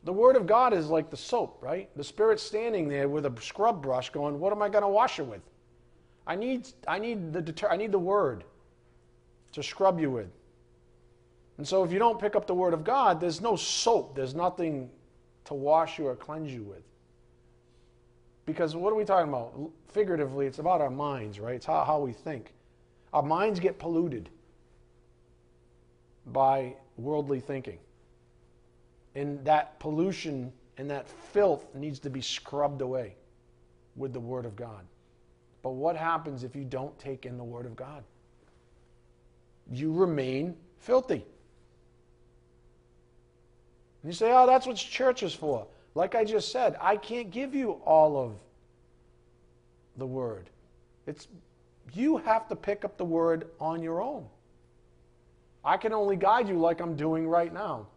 [0.03, 1.89] The Word of God is like the soap, right?
[1.97, 5.19] The Spirit's standing there with a scrub brush going, What am I going to wash
[5.19, 5.41] it with?
[6.25, 8.43] I need, I, need the deter- I need the Word
[9.53, 10.29] to scrub you with.
[11.58, 14.36] And so if you don't pick up the Word of God, there's no soap, there's
[14.36, 14.89] nothing
[15.45, 16.84] to wash you or cleanse you with.
[18.49, 19.53] Because what are we talking about?
[19.89, 21.53] Figuratively, it's about our minds, right?
[21.53, 22.51] It's how, how we think.
[23.13, 24.27] Our minds get polluted
[26.25, 27.77] by worldly thinking.
[29.13, 33.13] And that pollution and that filth needs to be scrubbed away
[33.95, 34.83] with the Word of God.
[35.62, 38.03] But what happens if you don't take in the Word of God?
[39.71, 41.23] You remain filthy.
[44.01, 45.67] And you say, oh, that's what church is for.
[45.95, 48.34] Like I just said, I can't give you all of
[49.97, 50.49] the Word.
[51.08, 51.28] It's,
[51.93, 54.25] you have to pick up the Word on your own.
[55.63, 57.88] I can only guide you like I'm doing right now.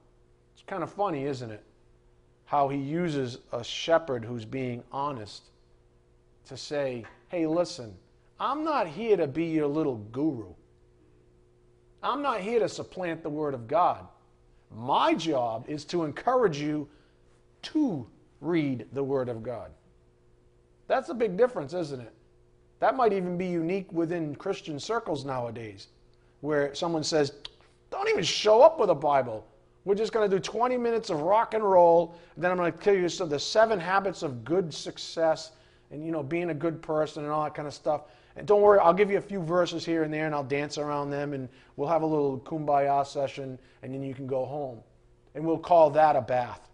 [0.54, 1.62] It's kind of funny, isn't it?
[2.44, 5.44] How he uses a shepherd who's being honest
[6.48, 7.94] to say, hey, listen,
[8.40, 10.52] I'm not here to be your little guru.
[12.02, 14.06] I'm not here to supplant the Word of God.
[14.74, 16.88] My job is to encourage you
[17.62, 18.06] to
[18.40, 19.70] read the Word of God.
[20.88, 22.12] That's a big difference, isn't it?
[22.80, 25.88] That might even be unique within Christian circles nowadays,
[26.40, 27.32] where someone says,
[27.90, 29.46] don't even show up with a Bible.
[29.84, 32.16] We're just going to do 20 minutes of rock and roll.
[32.34, 35.52] And then I'm going to tell you some, the seven habits of good success
[35.90, 38.02] and, you know, being a good person and all that kind of stuff.
[38.36, 40.78] And don't worry, I'll give you a few verses here and there and I'll dance
[40.78, 44.80] around them and we'll have a little kumbaya session and then you can go home.
[45.34, 46.71] And we'll call that a bath.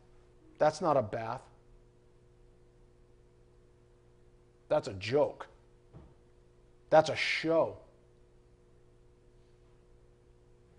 [0.59, 1.41] That's not a bath.
[4.69, 5.47] That's a joke.
[6.91, 7.77] That's a show.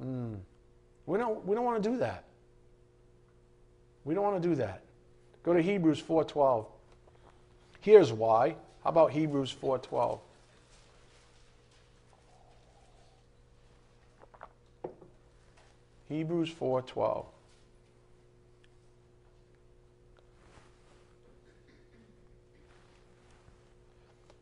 [0.03, 0.37] Mm.
[1.05, 2.23] We don't, we don't want to do that.
[4.05, 4.81] We don't want to do that.
[5.43, 6.65] Go to Hebrews 4:12.
[7.81, 8.55] Here's why.
[8.83, 10.19] How about Hebrews 4:12?
[16.07, 17.25] Hebrews 4:12.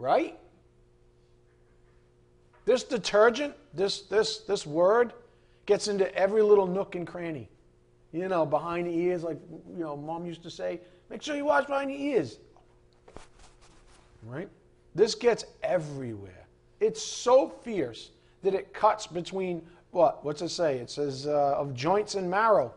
[0.00, 0.38] Right?
[2.64, 5.12] This detergent, this, this, this word,
[5.66, 7.50] gets into every little nook and cranny.
[8.12, 9.38] You know, behind the ears, like,
[9.76, 12.38] you know, mom used to say, make sure you wash behind the ears.
[14.24, 14.48] Right?
[14.94, 16.46] This gets everywhere.
[16.80, 18.10] It's so fierce
[18.42, 20.24] that it cuts between what?
[20.24, 20.78] What's it say?
[20.78, 22.72] It says uh, of joints and marrow.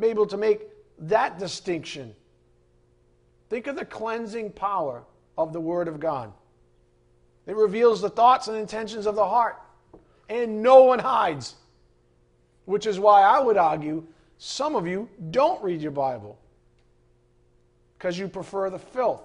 [0.00, 0.68] Be able to make
[1.00, 2.14] that distinction.
[3.50, 5.04] Think of the cleansing power
[5.36, 6.32] of the Word of God.
[7.46, 9.60] It reveals the thoughts and intentions of the heart,
[10.28, 11.56] and no one hides.
[12.64, 14.06] Which is why I would argue
[14.38, 16.38] some of you don't read your Bible
[17.98, 19.22] because you prefer the filth.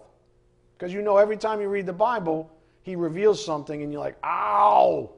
[0.77, 2.49] Because you know every time you read the Bible,
[2.83, 5.09] he reveals something, and you're like, ow,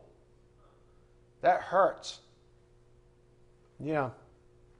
[1.41, 2.19] that hurts.
[3.79, 4.09] Yeah,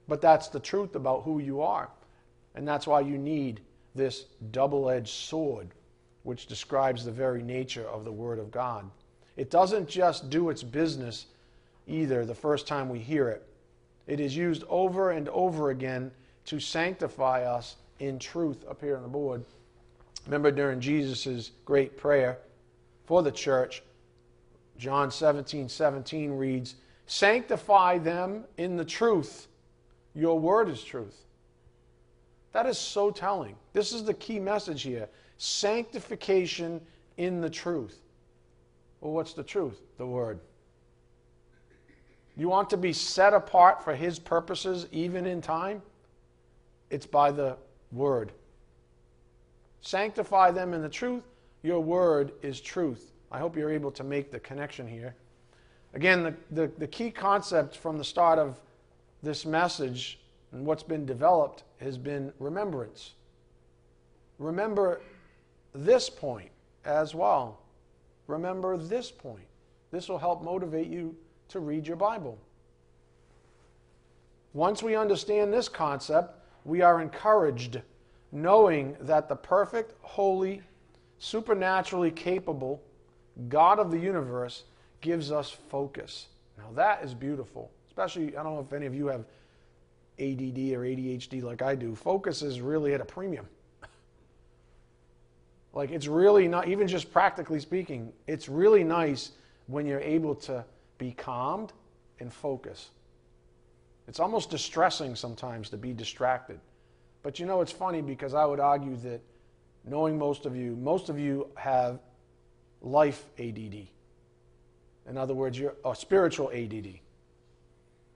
[0.08, 1.90] but that's the truth about who you are.
[2.54, 3.60] And that's why you need
[3.94, 5.68] this double edged sword
[6.22, 8.88] which describes the very nature of the Word of God.
[9.36, 11.26] It doesn't just do its business
[11.86, 13.46] either the first time we hear it,
[14.06, 16.10] it is used over and over again
[16.44, 19.44] to sanctify us in truth up here on the board.
[20.26, 22.38] Remember during Jesus' great prayer
[23.04, 23.82] for the church,
[24.78, 29.48] John 17 17 reads, Sanctify them in the truth.
[30.14, 31.24] Your word is truth.
[32.52, 33.56] That is so telling.
[33.72, 35.08] This is the key message here
[35.42, 36.80] sanctification
[37.16, 37.98] in the truth.
[39.00, 39.80] Well, what's the truth?
[39.98, 40.38] The Word.
[42.36, 45.82] You want to be set apart for His purposes, even in time?
[46.90, 47.56] It's by the
[47.90, 48.30] Word.
[49.80, 51.24] Sanctify them in the truth.
[51.64, 53.10] Your Word is truth.
[53.32, 55.16] I hope you're able to make the connection here.
[55.92, 58.60] Again, the, the, the key concept from the start of
[59.24, 60.20] this message
[60.52, 63.14] and what's been developed has been remembrance.
[64.38, 65.00] Remember
[65.74, 66.50] this point
[66.84, 67.60] as well.
[68.26, 69.46] Remember this point.
[69.90, 71.14] This will help motivate you
[71.48, 72.38] to read your Bible.
[74.54, 77.80] Once we understand this concept, we are encouraged
[78.32, 80.62] knowing that the perfect, holy,
[81.18, 82.82] supernaturally capable
[83.48, 84.64] God of the universe
[85.00, 86.28] gives us focus.
[86.58, 87.70] Now that is beautiful.
[87.88, 89.24] Especially, I don't know if any of you have
[90.18, 91.94] ADD or ADHD like I do.
[91.94, 93.46] Focus is really at a premium.
[95.72, 99.32] Like it's really not, even just practically speaking, it's really nice
[99.66, 100.64] when you're able to
[100.98, 101.72] be calmed
[102.20, 102.90] and focus.
[104.06, 106.60] It's almost distressing sometimes to be distracted.
[107.22, 109.20] But you know, it's funny because I would argue that
[109.84, 112.00] knowing most of you, most of you have
[112.82, 113.86] life ADD.
[115.08, 116.98] In other words, you're a spiritual ADD.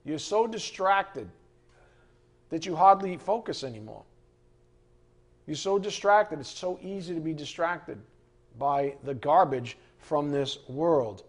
[0.05, 1.29] You're so distracted
[2.51, 4.05] that you hardly focus anymore.
[5.47, 6.41] You're so distracted.
[6.41, 7.99] It's so easy to be distracted
[8.59, 11.23] by the garbage from this world.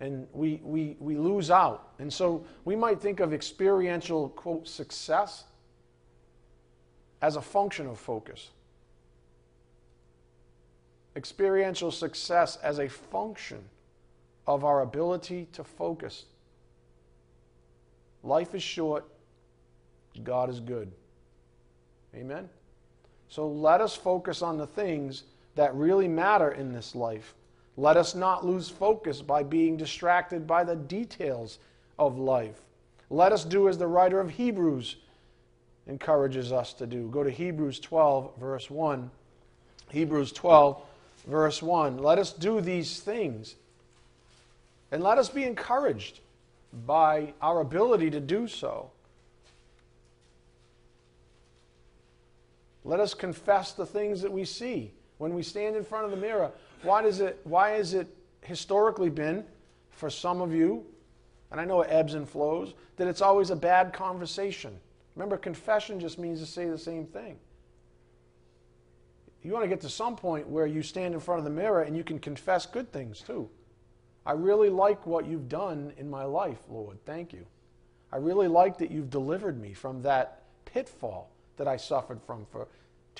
[0.00, 1.92] And we, we, we lose out.
[1.98, 5.44] And so we might think of experiential, quote, success
[7.20, 8.50] as a function of focus.
[11.16, 13.62] Experiential success as a function
[14.46, 16.24] of our ability to focus.
[18.22, 19.04] Life is short,
[20.22, 20.90] God is good.
[22.14, 22.48] Amen?
[23.30, 25.22] So let us focus on the things
[25.54, 27.34] that really matter in this life.
[27.76, 31.60] Let us not lose focus by being distracted by the details
[31.98, 32.60] of life.
[33.08, 34.96] Let us do as the writer of Hebrews
[35.86, 37.08] encourages us to do.
[37.08, 39.10] Go to Hebrews 12, verse 1.
[39.90, 40.82] Hebrews 12,
[41.26, 41.98] verse 1.
[41.98, 43.54] Let us do these things.
[44.90, 46.18] And let us be encouraged
[46.86, 48.90] by our ability to do so.
[52.90, 56.16] Let us confess the things that we see when we stand in front of the
[56.16, 56.50] mirror.
[56.82, 58.08] Why does it why has it
[58.42, 59.44] historically been
[59.90, 60.84] for some of you,
[61.52, 64.76] and I know it ebbs and flows, that it's always a bad conversation?
[65.14, 67.38] Remember, confession just means to say the same thing.
[69.44, 71.82] You want to get to some point where you stand in front of the mirror
[71.82, 73.48] and you can confess good things too.
[74.26, 76.98] I really like what you've done in my life, Lord.
[77.06, 77.46] Thank you.
[78.12, 82.66] I really like that you've delivered me from that pitfall that I suffered from for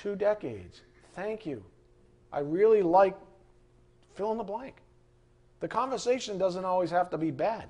[0.01, 0.81] two decades.
[1.13, 1.63] Thank you.
[2.33, 3.15] I really like
[4.15, 4.75] fill in the blank.
[5.59, 7.69] The conversation doesn't always have to be bad.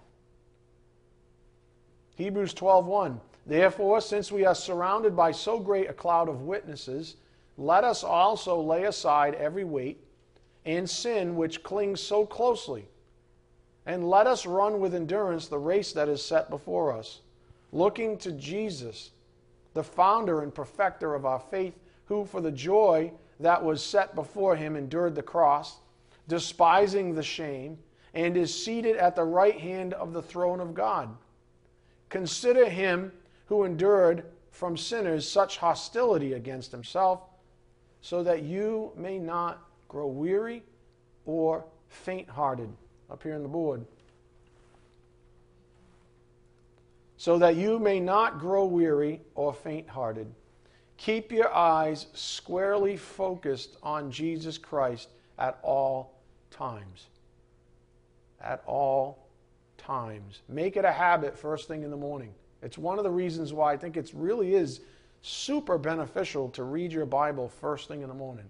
[2.16, 7.16] Hebrews 12:1 Therefore since we are surrounded by so great a cloud of witnesses
[7.58, 10.06] let us also lay aside every weight
[10.64, 12.88] and sin which clings so closely
[13.86, 17.22] and let us run with endurance the race that is set before us
[17.72, 19.12] looking to Jesus
[19.74, 21.74] the founder and perfecter of our faith
[22.12, 23.10] who for the joy
[23.40, 25.78] that was set before him endured the cross
[26.28, 27.78] despising the shame
[28.14, 31.08] and is seated at the right hand of the throne of God
[32.10, 33.14] consider him
[33.46, 37.22] who endured from sinners such hostility against himself
[38.02, 40.64] so that you may not grow weary
[41.26, 42.70] or faint hearted.
[43.10, 43.86] Up here on the board.
[47.16, 50.28] So that you may not grow weary or faint hearted.
[51.02, 56.14] Keep your eyes squarely focused on Jesus Christ at all
[56.52, 57.08] times.
[58.40, 59.26] At all
[59.80, 60.42] times.
[60.48, 62.32] Make it a habit first thing in the morning.
[62.62, 64.82] It's one of the reasons why I think it really is
[65.24, 68.48] super beneficial to read your Bible first thing in the morning.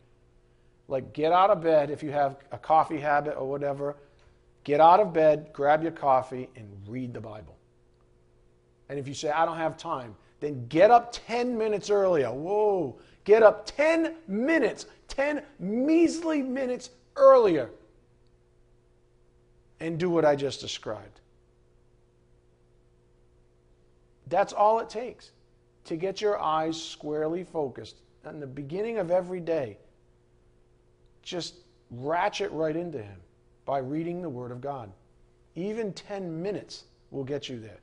[0.90, 3.96] Like, get out of bed if you have a coffee habit or whatever.
[4.66, 7.56] Get out of bed, grab your coffee, and read the Bible.
[8.90, 12.30] And if you say, I don't have time, then get up 10 minutes earlier.
[12.32, 17.70] Whoa, get up 10 minutes, 10 measly minutes earlier,
[19.80, 21.22] and do what I just described.
[24.28, 25.32] That's all it takes
[25.86, 29.78] to get your eyes squarely focused in the beginning of every day.
[31.22, 31.56] Just
[31.92, 33.20] ratchet right into Him
[33.66, 34.92] by reading the Word of God.
[35.56, 37.80] Even 10 minutes will get you there.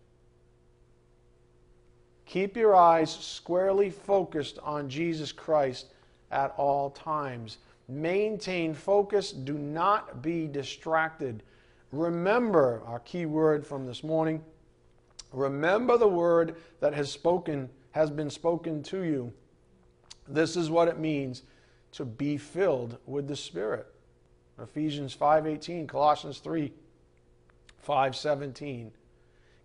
[2.29, 5.87] Keep your eyes squarely focused on Jesus Christ
[6.31, 7.57] at all times.
[7.89, 9.33] Maintain focus.
[9.33, 11.43] Do not be distracted.
[11.91, 14.45] Remember our key word from this morning.
[15.33, 19.33] Remember the word that has spoken has been spoken to you.
[20.29, 21.45] This is what it means
[21.93, 23.87] to be filled with the Spirit.
[24.63, 26.75] Ephesians 5:18, Colossians 3
[27.79, 28.93] 5:17.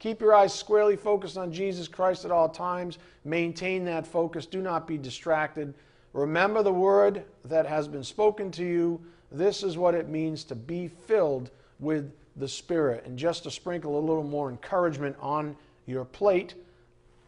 [0.03, 2.97] Keep your eyes squarely focused on Jesus Christ at all times.
[3.23, 4.45] Maintain that focus.
[4.45, 5.73] Do not be distracted.
[6.11, 8.99] Remember the word that has been spoken to you.
[9.31, 13.05] This is what it means to be filled with the Spirit.
[13.05, 16.55] And just to sprinkle a little more encouragement on your plate,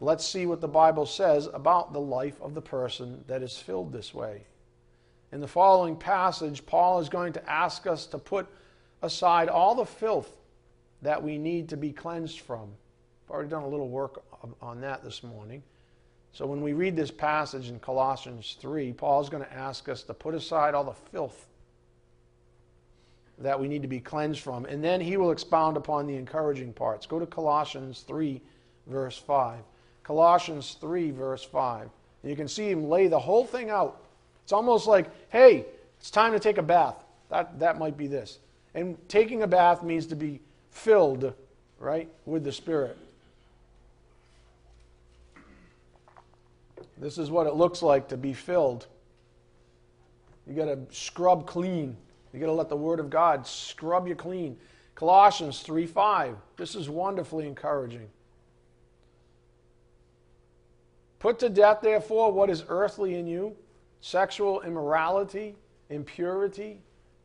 [0.02, 3.90] let's see what the Bible says about the life of the person that is filled
[3.90, 4.42] this way.
[5.32, 8.46] In the following passage, Paul is going to ask us to put
[9.00, 10.36] aside all the filth
[11.02, 12.70] that we need to be cleansed from.
[13.24, 14.22] I've already done a little work
[14.60, 15.62] on that this morning.
[16.32, 20.02] So when we read this passage in Colossians 3, Paul is going to ask us
[20.02, 21.46] to put aside all the filth
[23.38, 24.64] that we need to be cleansed from.
[24.66, 27.06] And then he will expound upon the encouraging parts.
[27.06, 28.40] Go to Colossians 3,
[28.86, 29.60] verse 5.
[30.02, 31.88] Colossians 3, verse 5.
[32.22, 34.02] And you can see him lay the whole thing out.
[34.42, 35.66] It's almost like, hey,
[35.98, 36.96] it's time to take a bath.
[37.30, 38.38] That, that might be this.
[38.74, 40.40] And taking a bath means to be
[40.76, 41.32] filled,
[41.78, 42.96] right, with the Spirit.
[46.98, 48.86] This is what it looks like to be filled.
[50.46, 51.96] You got to scrub clean.
[52.32, 54.56] You got to let the Word of God scrub you clean.
[54.94, 56.36] Colossians 3 5.
[56.56, 58.08] This is wonderfully encouraging.
[61.18, 63.56] Put to death, therefore, what is earthly in you
[64.00, 65.56] sexual immorality,
[65.90, 66.78] impurity,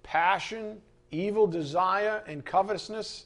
[0.04, 0.82] passion,
[1.12, 3.26] evil desire, and covetousness,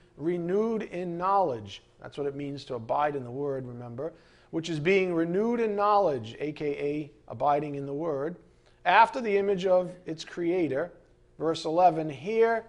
[0.21, 1.81] renewed in knowledge.
[2.01, 4.13] That's what it means to abide in the Word, remember,
[4.51, 8.35] which is being renewed in knowledge, aka abiding in the Word,
[8.85, 10.91] after the image of its Creator.
[11.37, 12.65] Verse 11 Here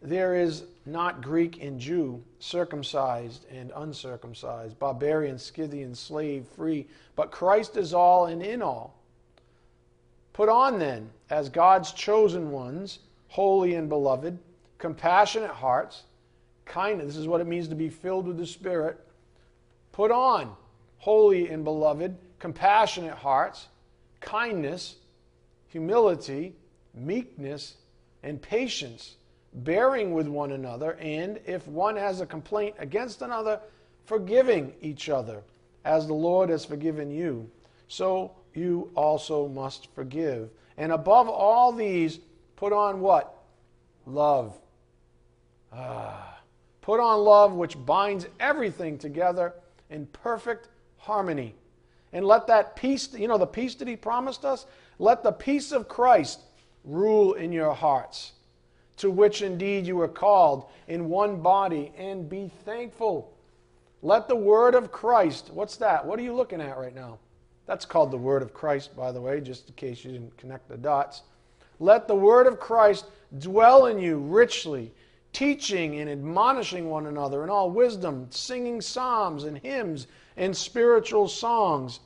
[0.00, 6.86] there is not Greek and Jew, circumcised and uncircumcised, barbarian, Scythian, slave, free,
[7.16, 8.94] but Christ is all and in all.
[10.32, 14.38] Put on then, as God's chosen ones, holy and beloved,
[14.78, 16.04] compassionate hearts,
[16.68, 17.08] kindness.
[17.08, 19.00] This is what it means to be filled with the Spirit.
[19.92, 20.54] Put on,
[20.98, 23.66] holy and beloved, compassionate hearts,
[24.20, 24.96] kindness,
[25.68, 26.54] humility,
[26.94, 27.74] meekness,
[28.22, 29.16] and patience
[29.52, 33.60] bearing with one another, and if one has a complaint against another,
[34.04, 35.42] forgiving each other,
[35.84, 37.50] as the Lord has forgiven you.
[37.88, 40.50] So you also must forgive.
[40.76, 42.20] And above all these,
[42.56, 43.34] put on what?
[44.06, 44.58] Love.
[45.72, 46.37] Ah.
[46.88, 49.52] Put on love, which binds everything together
[49.90, 51.54] in perfect harmony.
[52.14, 54.64] And let that peace, you know, the peace that He promised us,
[54.98, 56.40] let the peace of Christ
[56.84, 58.32] rule in your hearts
[58.96, 63.36] to which indeed you were called in one body, and be thankful.
[64.00, 66.06] Let the word of Christ, what's that?
[66.06, 67.18] What are you looking at right now?
[67.66, 70.70] That's called the word of Christ, by the way, just in case you didn't connect
[70.70, 71.20] the dots.
[71.80, 73.04] Let the word of Christ
[73.38, 74.90] dwell in you richly,
[75.32, 80.06] teaching and admonishing one another in all wisdom, singing psalms and hymns
[80.36, 82.00] and spiritual songs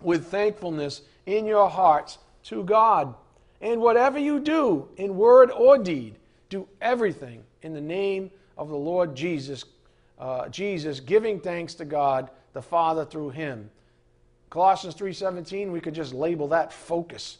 [0.00, 3.14] with thankfulness in your hearts to God.
[3.60, 6.16] And whatever you do, in word or deed,
[6.48, 9.64] do everything in the name of the Lord Jesus,
[10.18, 13.70] uh, Jesus, giving thanks to God the Father through Him.
[14.50, 17.38] Colossians 3:17, we could just label that focus.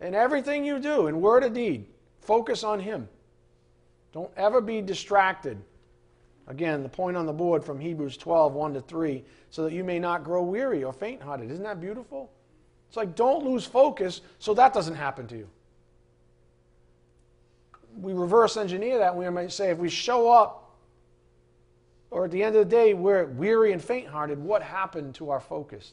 [0.00, 1.86] In everything you do, in word or deed,
[2.20, 3.08] focus on Him.
[4.16, 5.58] Don't ever be distracted.
[6.46, 9.84] Again, the point on the board from Hebrews 12, 1 to 3, so that you
[9.84, 11.50] may not grow weary or faint hearted.
[11.50, 12.30] Isn't that beautiful?
[12.88, 15.46] It's like don't lose focus so that doesn't happen to you.
[18.00, 19.14] We reverse engineer that.
[19.14, 20.74] We might say if we show up,
[22.10, 25.28] or at the end of the day, we're weary and faint hearted, what happened to
[25.28, 25.92] our focus?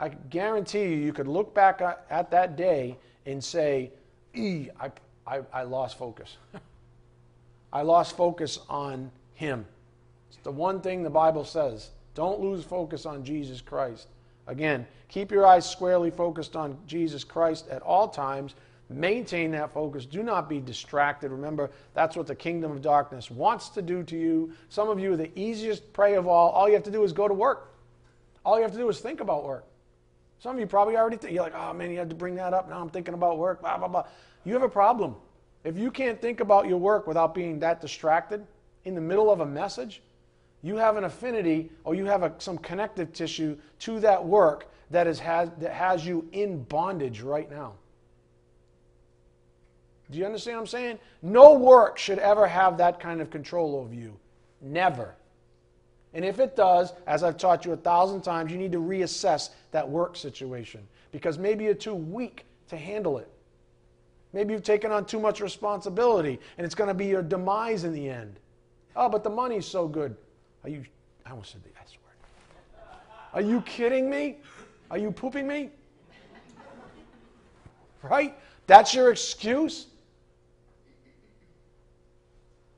[0.00, 3.92] I guarantee you, you could look back at that day and say,
[4.34, 4.90] e, I,
[5.28, 6.38] I, I lost focus.
[7.72, 9.64] I lost focus on Him.
[10.28, 11.90] It's the one thing the Bible says.
[12.14, 14.08] Don't lose focus on Jesus Christ.
[14.46, 18.54] Again, keep your eyes squarely focused on Jesus Christ at all times.
[18.90, 20.04] Maintain that focus.
[20.04, 21.30] Do not be distracted.
[21.30, 24.52] Remember, that's what the kingdom of darkness wants to do to you.
[24.68, 27.12] Some of you, are the easiest prey of all, all you have to do is
[27.12, 27.72] go to work.
[28.44, 29.64] All you have to do is think about work.
[30.40, 32.52] Some of you probably already think, you're like, oh man, you had to bring that
[32.52, 32.68] up.
[32.68, 34.04] Now I'm thinking about work, blah, blah, blah.
[34.44, 35.14] You have a problem.
[35.64, 38.44] If you can't think about your work without being that distracted
[38.84, 40.02] in the middle of a message,
[40.62, 45.06] you have an affinity or you have a, some connective tissue to that work that,
[45.06, 47.74] is, has, that has you in bondage right now.
[50.10, 50.98] Do you understand what I'm saying?
[51.22, 54.14] No work should ever have that kind of control over you.
[54.60, 55.14] Never.
[56.12, 59.50] And if it does, as I've taught you a thousand times, you need to reassess
[59.70, 63.31] that work situation because maybe you're too weak to handle it.
[64.32, 67.92] Maybe you've taken on too much responsibility and it's going to be your demise in
[67.92, 68.38] the end.
[68.96, 70.16] Oh, but the money's so good.
[70.64, 70.84] Are you,
[71.26, 72.88] I almost said the S word.
[73.34, 74.38] Are you kidding me?
[74.90, 75.70] Are you pooping me?
[78.02, 78.36] Right?
[78.66, 79.86] That's your excuse?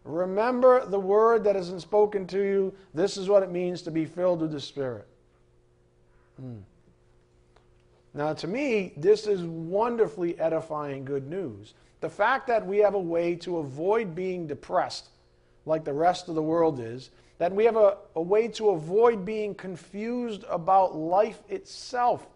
[0.05, 2.74] Remember the word that has been spoken to you.
[2.92, 5.07] This is what it means to be filled with the Spirit.
[6.38, 6.59] Hmm.
[8.15, 11.75] Now, to me, this is wonderfully edifying good news.
[12.01, 15.09] The fact that we have a way to avoid being depressed
[15.67, 19.25] like the rest of the world is, that we have a, a way to avoid
[19.25, 22.27] being confused about life itself,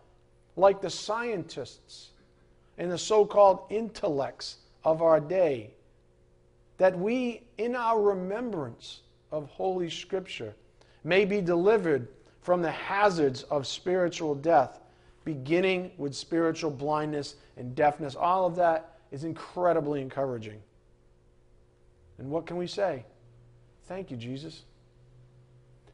[0.56, 2.10] like the scientists
[2.78, 5.70] and the so called intellects of our day.
[6.78, 9.00] That we, in our remembrance
[9.30, 10.54] of Holy Scripture,
[11.04, 12.08] may be delivered
[12.40, 14.80] from the hazards of spiritual death,
[15.28, 18.16] beginning with spiritual blindness and deafness.
[18.16, 20.58] All of that is incredibly encouraging.
[22.16, 23.04] And what can we say?
[23.84, 24.62] Thank you, Jesus.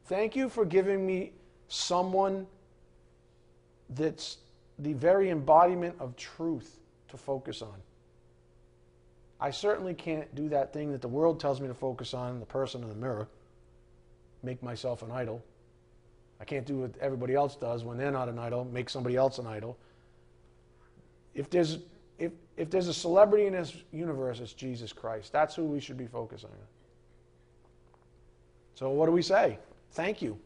[0.05, 1.33] Thank you for giving me
[1.67, 2.47] someone
[3.91, 4.39] that's
[4.79, 6.79] the very embodiment of truth
[7.09, 7.75] to focus on.
[9.41, 12.47] I certainly can't do that thing that the world tells me to focus on, the
[12.47, 13.27] person in the mirror,
[14.45, 15.45] make myself an idol.
[16.41, 19.39] I can't do what everybody else does when they're not an idol, make somebody else
[19.39, 19.79] an idol.
[21.35, 21.79] if there's
[22.19, 25.33] if, if there's a celebrity in this universe, it's Jesus Christ.
[25.33, 26.67] That's who we should be focusing on.
[28.75, 29.59] So, what do we say?
[29.93, 30.39] Thank you.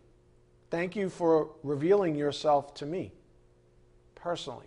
[0.70, 3.12] Thank you for revealing yourself to me
[4.14, 4.66] personally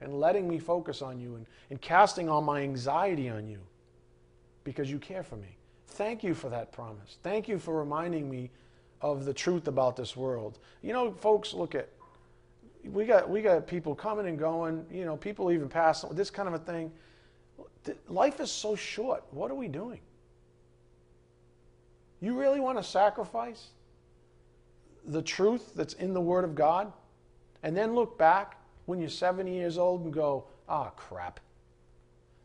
[0.00, 3.58] and letting me focus on you and, and casting all my anxiety on you
[4.64, 5.56] because you care for me.
[5.88, 7.18] Thank you for that promise.
[7.22, 8.50] Thank you for reminding me
[9.02, 10.58] of the truth about this world.
[10.80, 11.88] You know, folks, look at
[12.84, 14.86] we got we got people coming and going.
[14.90, 16.90] You know, people even pass this kind of a thing.
[18.08, 19.24] Life is so short.
[19.30, 20.00] What are we doing?
[22.20, 23.70] You really want to sacrifice
[25.04, 26.92] the truth that's in the Word of God,
[27.64, 31.40] and then look back when you're 70 years old and go, "Ah, crap."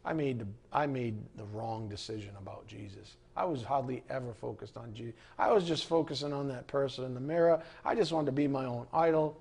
[0.03, 3.17] I made the, I made the wrong decision about Jesus.
[3.37, 5.13] I was hardly ever focused on Jesus.
[5.37, 7.61] I was just focusing on that person in the mirror.
[7.85, 9.39] I just wanted to be my own idol.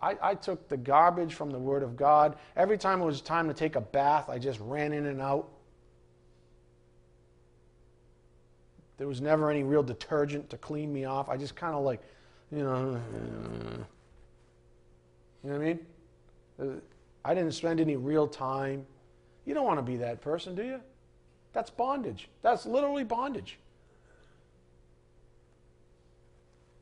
[0.00, 2.36] I, I, took the garbage from the Word of God.
[2.54, 5.48] Every time it was time to take a bath, I just ran in and out.
[8.98, 11.28] There was never any real detergent to clean me off.
[11.30, 12.00] I just kind of like,
[12.52, 13.00] you know,
[15.42, 15.78] you know what I mean?
[16.60, 16.64] Uh,
[17.24, 18.84] I didn't spend any real time.
[19.46, 20.80] You don't want to be that person, do you?
[21.52, 22.28] That's bondage.
[22.42, 23.58] That's literally bondage.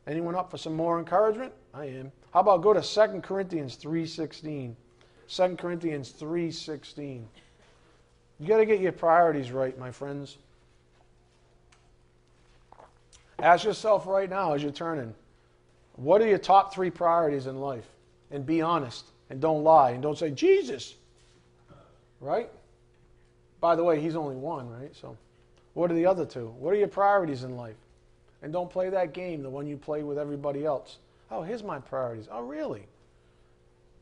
[0.07, 1.53] Anyone up for some more encouragement?
[1.75, 2.13] I am.
[2.33, 4.75] How about go to 2 Corinthians 3:16.
[5.29, 7.25] 2 Corinthians 3:16.
[8.41, 10.39] You got to get your priorities right, my friends.
[13.41, 15.15] Ask yourself right now as you're turning,
[15.97, 17.87] what are your top 3 priorities in life?
[18.31, 20.95] And be honest and don't lie and don't say Jesus.
[22.21, 22.51] Right?
[23.61, 24.95] By the way, he's only one, right?
[24.95, 25.17] So
[25.75, 26.49] what are the other two?
[26.59, 27.77] What are your priorities in life?
[28.43, 30.99] And don't play that game, the one you play with everybody else.
[31.31, 32.29] Oh, here's my priorities.
[32.31, 32.87] Oh, really?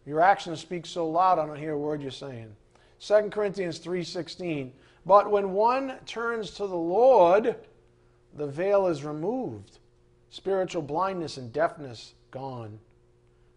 [0.04, 2.54] Your actions speak so loud, I don't hear a word you're saying.
[3.00, 4.72] 2 Corinthians 3:16.
[5.04, 7.56] But when one turns to the Lord,
[8.34, 9.78] the veil is removed.
[10.30, 12.78] Spiritual blindness and deafness gone.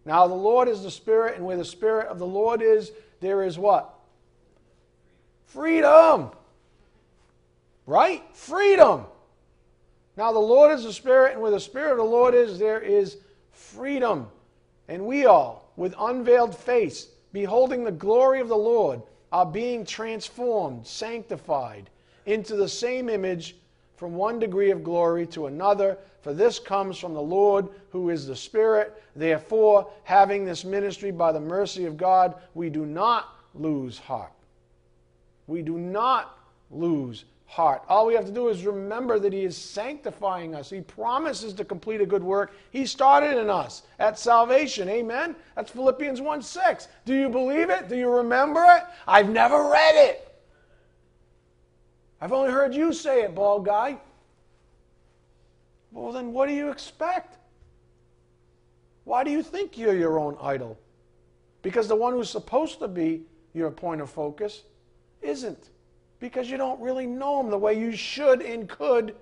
[0.04, 3.42] Now the Lord is the Spirit, and where the Spirit of the Lord is, there
[3.42, 3.99] is what?
[5.50, 6.30] Freedom.
[7.86, 8.22] Right?
[8.32, 9.04] Freedom.
[10.16, 12.80] Now, the Lord is the Spirit, and where the Spirit of the Lord is, there
[12.80, 13.16] is
[13.50, 14.28] freedom.
[14.86, 20.86] And we all, with unveiled face, beholding the glory of the Lord, are being transformed,
[20.86, 21.90] sanctified
[22.26, 23.56] into the same image
[23.96, 25.98] from one degree of glory to another.
[26.22, 29.02] For this comes from the Lord, who is the Spirit.
[29.16, 34.32] Therefore, having this ministry by the mercy of God, we do not lose heart.
[35.50, 36.38] We do not
[36.70, 37.82] lose heart.
[37.88, 40.70] All we have to do is remember that He is sanctifying us.
[40.70, 44.88] He promises to complete a good work He started in us at salvation.
[44.88, 45.34] Amen?
[45.56, 46.86] That's Philippians 1 6.
[47.04, 47.88] Do you believe it?
[47.88, 48.84] Do you remember it?
[49.08, 50.40] I've never read it.
[52.20, 53.98] I've only heard you say it, bald guy.
[55.90, 57.38] Well, then what do you expect?
[59.02, 60.78] Why do you think you're your own idol?
[61.62, 63.22] Because the one who's supposed to be
[63.52, 64.62] your point of focus
[65.22, 65.70] isn't
[66.18, 69.14] because you don't really know Him the way you should and could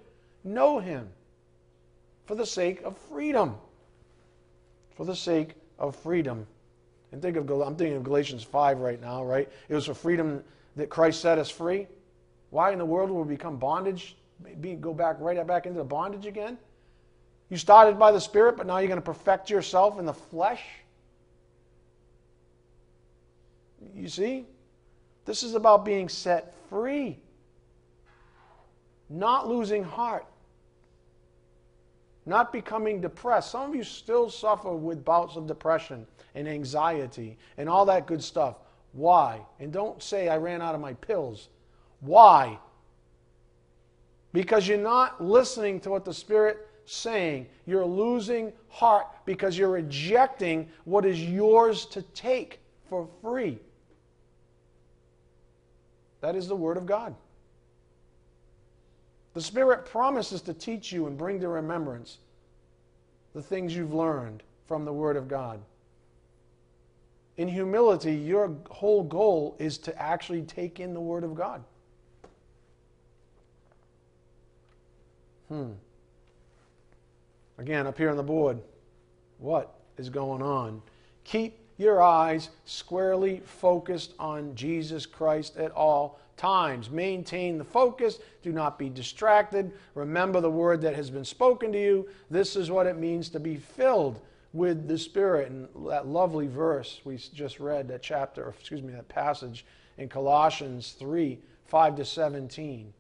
[0.45, 1.09] know Him
[2.27, 3.57] for the sake of freedom.
[4.97, 6.47] For the sake of freedom.
[7.13, 9.49] And think of I'm thinking of Galatians 5 right now, right?
[9.69, 10.43] It was for freedom
[10.77, 11.87] that Christ set us free.
[12.51, 14.17] Why in the world will we become bondage?
[14.61, 16.59] Be, go back right back into the bondage again?
[17.49, 20.63] You started by the Spirit, but now you're going to perfect yourself in the flesh?
[23.95, 24.47] You see?
[25.29, 27.19] This is about being set free,
[29.11, 30.25] not losing heart,
[32.25, 33.51] not becoming depressed.
[33.51, 38.25] Some of you still suffer with bouts of depression and anxiety and all that good
[38.25, 38.57] stuff.
[38.93, 39.43] Why?
[39.61, 41.51] And don't say, I ran out of my pills.
[42.01, 42.59] Why?
[44.33, 47.49] Because you're not listening to what the Spirit saying.
[47.67, 53.59] You're losing heart because you're rejecting what is yours to take for free.
[56.21, 57.15] That is the Word of God.
[59.35, 62.19] The Spirit promises to teach you and bring to remembrance
[63.35, 65.61] the things you've learned from the Word of God.
[67.37, 71.63] In humility, your whole goal is to actually take in the Word of God.
[75.49, 75.71] Hmm.
[77.59, 78.59] Again, up here on the board,
[79.39, 80.83] what is going on?
[81.25, 86.91] Keep your eyes squarely focused on Jesus Christ at all times.
[86.91, 88.19] Maintain the focus.
[88.43, 89.73] Do not be distracted.
[89.95, 92.09] Remember the word that has been spoken to you.
[92.31, 94.21] This is what it means to be filled
[94.53, 95.51] with the Spirit.
[95.51, 99.65] And that lovely verse we just read, that chapter, excuse me, that passage
[99.97, 102.95] in Colossians 3 5 to 17,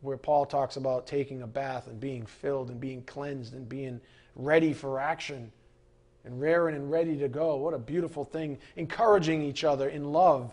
[0.00, 4.00] where Paul talks about taking a bath and being filled and being cleansed and being
[4.36, 5.50] ready for action
[6.24, 7.56] and raring and ready to go.
[7.56, 8.58] What a beautiful thing.
[8.76, 10.52] Encouraging each other in love,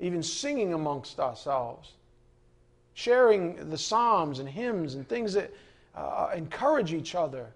[0.00, 1.92] even singing amongst ourselves,
[2.94, 5.52] sharing the psalms and hymns and things that
[5.94, 7.52] uh, encourage each other.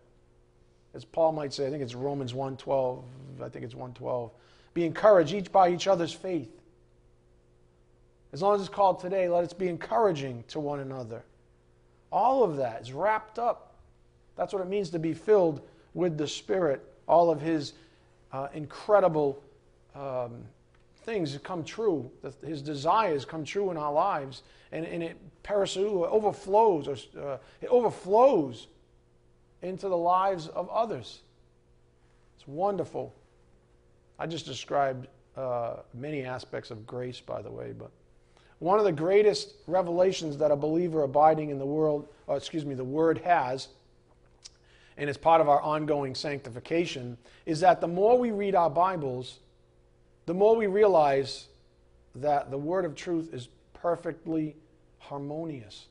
[0.94, 3.02] As Paul might say, I think it's Romans 1:12,
[3.42, 4.30] I think it's 1:12.
[4.74, 6.54] Be encouraged each by each other's faith.
[8.32, 11.22] As long as it's called today, let us be encouraging to one another.
[12.12, 13.74] All of that is wrapped up.
[14.36, 15.62] That's what it means to be filled
[15.98, 16.80] with the Spirit.
[17.08, 17.72] All of His
[18.32, 19.42] uh, incredible
[19.96, 20.44] um,
[21.02, 22.08] things come true.
[22.46, 27.68] His desires come true in our lives, and, and it perisu overflows, or, uh, it
[27.68, 28.68] overflows
[29.62, 31.22] into the lives of others.
[32.36, 33.12] It's wonderful.
[34.20, 37.90] I just described uh, many aspects of grace, by the way, but
[38.60, 42.76] one of the greatest revelations that a believer abiding in the world, or excuse me,
[42.76, 43.68] the Word has,
[44.98, 49.38] and it's part of our ongoing sanctification, is that the more we read our Bibles,
[50.26, 51.46] the more we realize
[52.16, 54.56] that the Word of truth is perfectly
[54.98, 55.86] harmonious.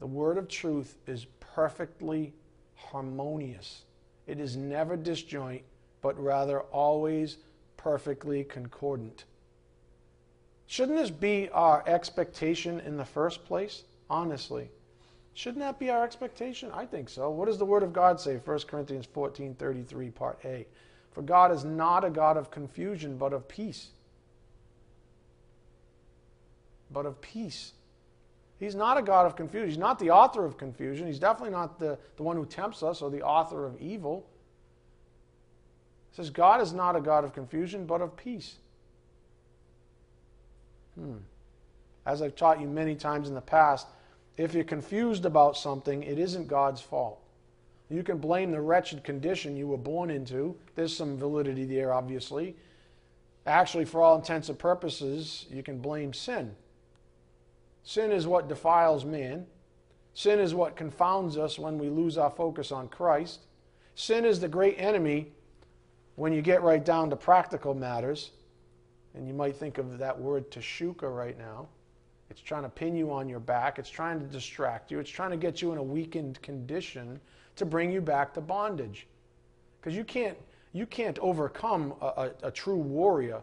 [0.00, 2.34] The Word of truth is perfectly
[2.74, 3.82] harmonious.
[4.26, 5.62] It is never disjoint,
[6.02, 7.36] but rather always
[7.76, 9.24] perfectly concordant.
[10.66, 13.84] Shouldn't this be our expectation in the first place?
[14.10, 14.70] Honestly.
[15.34, 16.70] Shouldn't that be our expectation?
[16.72, 17.30] I think so.
[17.30, 18.36] What does the Word of God say?
[18.36, 20.66] 1 Corinthians 14 33, part A.
[21.12, 23.88] For God is not a God of confusion, but of peace.
[26.90, 27.72] But of peace.
[28.58, 29.68] He's not a God of confusion.
[29.68, 31.06] He's not the author of confusion.
[31.06, 34.26] He's definitely not the, the one who tempts us or the author of evil.
[36.12, 38.56] It says, God is not a God of confusion, but of peace.
[40.98, 41.18] Hmm.
[42.04, 43.86] As I've taught you many times in the past,
[44.38, 47.20] if you're confused about something, it isn't God's fault.
[47.90, 50.56] You can blame the wretched condition you were born into.
[50.74, 52.56] There's some validity there, obviously.
[53.46, 56.54] Actually, for all intents and purposes, you can blame sin.
[57.82, 59.46] Sin is what defiles man.
[60.14, 63.40] Sin is what confounds us when we lose our focus on Christ.
[63.94, 65.32] Sin is the great enemy
[66.16, 68.30] when you get right down to practical matters
[69.14, 71.68] and you might think of that word teshuka right now.
[72.30, 73.78] It's trying to pin you on your back.
[73.78, 74.98] It's trying to distract you.
[74.98, 77.20] It's trying to get you in a weakened condition
[77.56, 79.06] to bring you back to bondage.
[79.80, 80.36] Because you can't,
[80.72, 83.40] you can't overcome a, a, a true warrior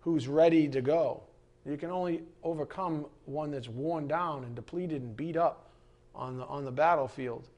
[0.00, 1.22] who's ready to go.
[1.64, 5.70] You can only overcome one that's worn down and depleted and beat up
[6.14, 7.48] on the, on the battlefield.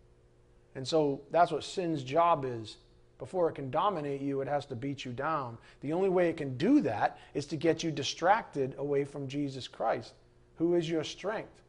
[0.75, 2.77] And so that's what sin's job is
[3.18, 5.59] before it can dominate you, it has to beat you down.
[5.83, 9.68] The only way it can do that is to get you distracted away from Jesus
[9.68, 10.14] Christ,
[10.61, 11.63] who is your strength.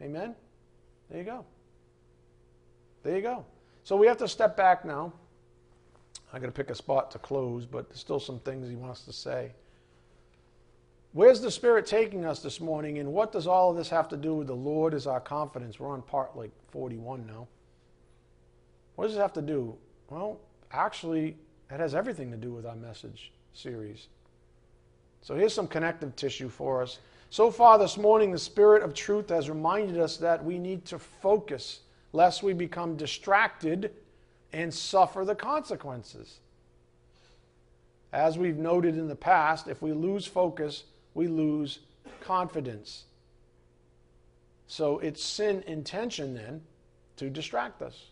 [0.00, 0.34] Amen?
[1.10, 1.44] There you go.
[3.02, 3.44] There you go.
[3.84, 5.12] So we have to step back now.
[6.32, 9.02] I got to pick a spot to close, but there's still some things he wants
[9.02, 9.52] to say.
[11.12, 14.16] Where's the Spirit taking us this morning, and what does all of this have to
[14.16, 15.78] do with the Lord as our confidence?
[15.78, 17.46] We're on part like 41 now.
[18.94, 19.76] What does it have to do?
[20.08, 20.40] Well,
[20.72, 21.36] actually,
[21.70, 24.06] it has everything to do with our message series.
[25.20, 27.00] So here's some connective tissue for us.
[27.30, 30.98] So far this morning, the Spirit of truth has reminded us that we need to
[30.98, 31.80] focus
[32.12, 33.92] lest we become distracted
[34.52, 36.40] and suffer the consequences.
[38.12, 41.78] As we've noted in the past, if we lose focus, we lose
[42.20, 43.04] confidence.
[44.66, 46.62] So it's sin intention then
[47.16, 48.06] to distract us.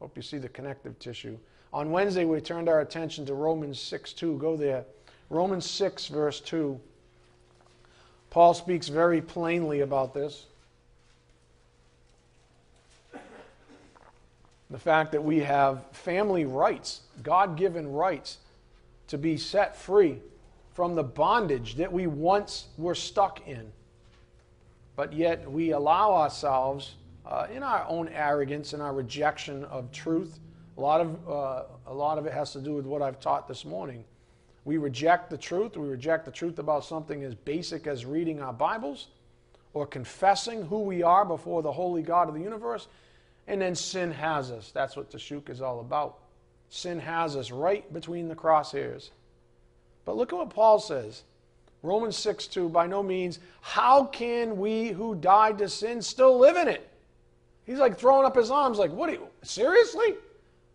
[0.00, 1.38] Hope you see the connective tissue.
[1.72, 4.36] On Wednesday, we turned our attention to Romans 6 2.
[4.36, 4.84] Go there.
[5.30, 6.78] Romans 6, verse 2.
[8.30, 10.46] Paul speaks very plainly about this.
[14.70, 18.38] The fact that we have family rights, God given rights,
[19.06, 20.18] to be set free
[20.74, 23.72] from the bondage that we once were stuck in.
[24.94, 30.38] But yet we allow ourselves uh, in our own arrogance and our rejection of truth.
[30.76, 33.48] A lot of, uh, a lot of it has to do with what I've taught
[33.48, 34.04] this morning.
[34.64, 35.76] We reject the truth.
[35.76, 39.08] We reject the truth about something as basic as reading our Bibles
[39.72, 42.88] or confessing who we are before the holy God of the universe.
[43.46, 44.70] And then sin has us.
[44.72, 46.18] That's what teshuka is all about.
[46.68, 49.10] Sin has us right between the crosshairs.
[50.04, 51.22] But look at what Paul says.
[51.82, 56.56] Romans 6 2, by no means, how can we who died to sin still live
[56.56, 56.88] in it?
[57.64, 59.10] He's like throwing up his arms, like, what?
[59.10, 60.14] Are you, seriously?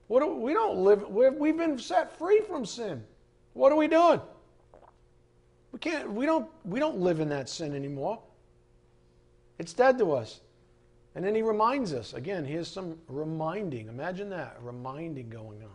[0.08, 0.22] What?
[0.22, 1.10] Do, we don't live.
[1.10, 3.04] We've been set free from sin.
[3.54, 4.22] What are we doing?
[5.72, 6.12] We can't.
[6.12, 6.50] We don't.
[6.66, 8.20] We don't live in that sin anymore.
[9.60, 10.42] It's dead to us.
[11.16, 12.44] And then he reminds us again.
[12.44, 13.88] Here's some reminding.
[13.88, 15.70] Imagine that reminding going on.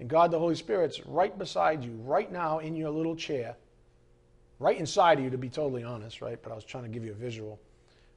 [0.00, 3.54] And God, the Holy Spirit's right beside you, right now in your little chair,
[4.58, 6.42] right inside of you, to be totally honest, right?
[6.42, 7.60] But I was trying to give you a visual.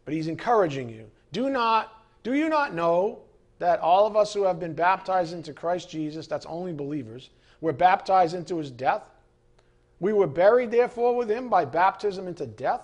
[0.05, 1.09] But He's encouraging you.
[1.31, 3.19] Do not do you not know
[3.59, 7.29] that all of us who have been baptized into Christ Jesus, that's only believers,
[7.63, 9.03] were baptized into his death?
[10.01, 12.81] We were buried, therefore, with him by baptism into death,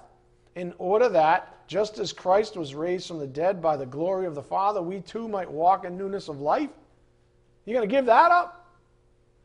[0.56, 4.36] in order that, just as Christ was raised from the dead by the glory of
[4.36, 6.70] the Father, we too might walk in newness of life.
[7.66, 8.74] You're going to give that up?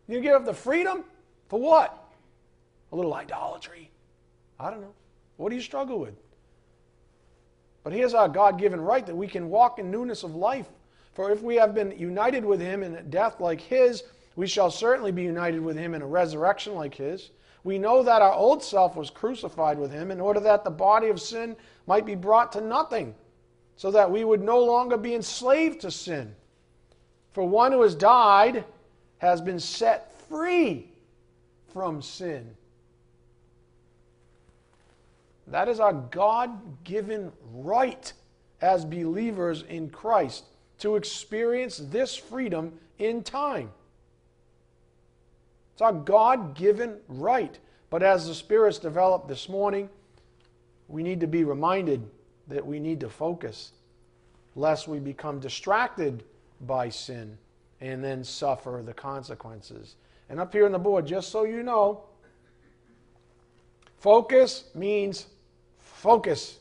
[0.06, 1.02] You're going to give up the freedom?
[1.48, 2.12] For what?
[2.92, 3.90] A little idolatry.
[4.60, 4.94] I don't know.
[5.36, 6.14] What do you struggle with?
[7.82, 10.68] But here's our God given right that we can walk in newness of life.
[11.12, 14.04] For if we have been united with him in death like his,
[14.36, 17.30] we shall certainly be united with him in a resurrection like his.
[17.62, 21.08] We know that our old self was crucified with him in order that the body
[21.08, 21.56] of sin
[21.86, 23.14] might be brought to nothing,
[23.76, 26.34] so that we would no longer be enslaved to sin.
[27.32, 28.64] For one who has died
[29.18, 30.90] has been set free
[31.72, 32.54] from sin.
[35.46, 38.12] That is our God given right
[38.60, 40.44] as believers in Christ
[40.78, 43.70] to experience this freedom in time.
[45.74, 47.58] It's our God given right.
[47.90, 49.90] But as the Spirit's developed this morning,
[50.88, 52.08] we need to be reminded
[52.48, 53.72] that we need to focus,
[54.56, 56.24] lest we become distracted
[56.62, 57.36] by sin
[57.82, 59.96] and then suffer the consequences.
[60.30, 62.04] And up here on the board, just so you know,
[63.98, 65.26] focus means
[66.04, 66.58] Focus.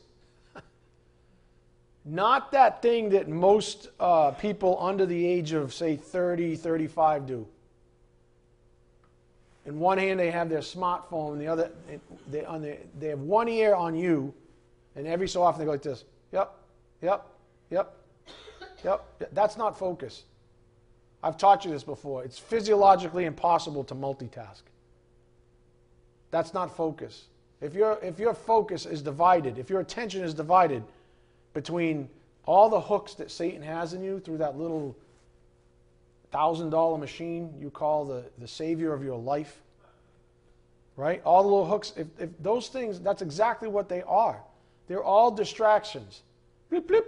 [2.06, 7.48] Not that thing that most uh, people under the age of, say, 30, 35 do.
[9.66, 11.72] In one hand, they have their smartphone, the other,
[12.30, 14.34] they, on the, they have one ear on you,
[14.96, 16.54] and every so often they go like this Yep,
[17.02, 17.26] yep,
[17.70, 17.94] yep,
[18.84, 19.06] yep.
[19.32, 20.24] That's not focus.
[21.24, 22.24] I've taught you this before.
[22.24, 24.64] It's physiologically impossible to multitask.
[26.32, 27.26] That's not focus.
[27.62, 30.84] If, your if your focus is divided, if your attention is divided
[31.54, 32.10] between
[32.46, 34.98] all the hooks that Satan has in you through that little
[36.34, 39.62] thousand dollar machine you call the, the savior of your life,
[40.98, 41.22] right?
[41.24, 44.42] All the little hooks, if, if those things, that's exactly what they are.
[44.88, 46.24] They're all distractions.
[46.70, 47.06] Blip, blip,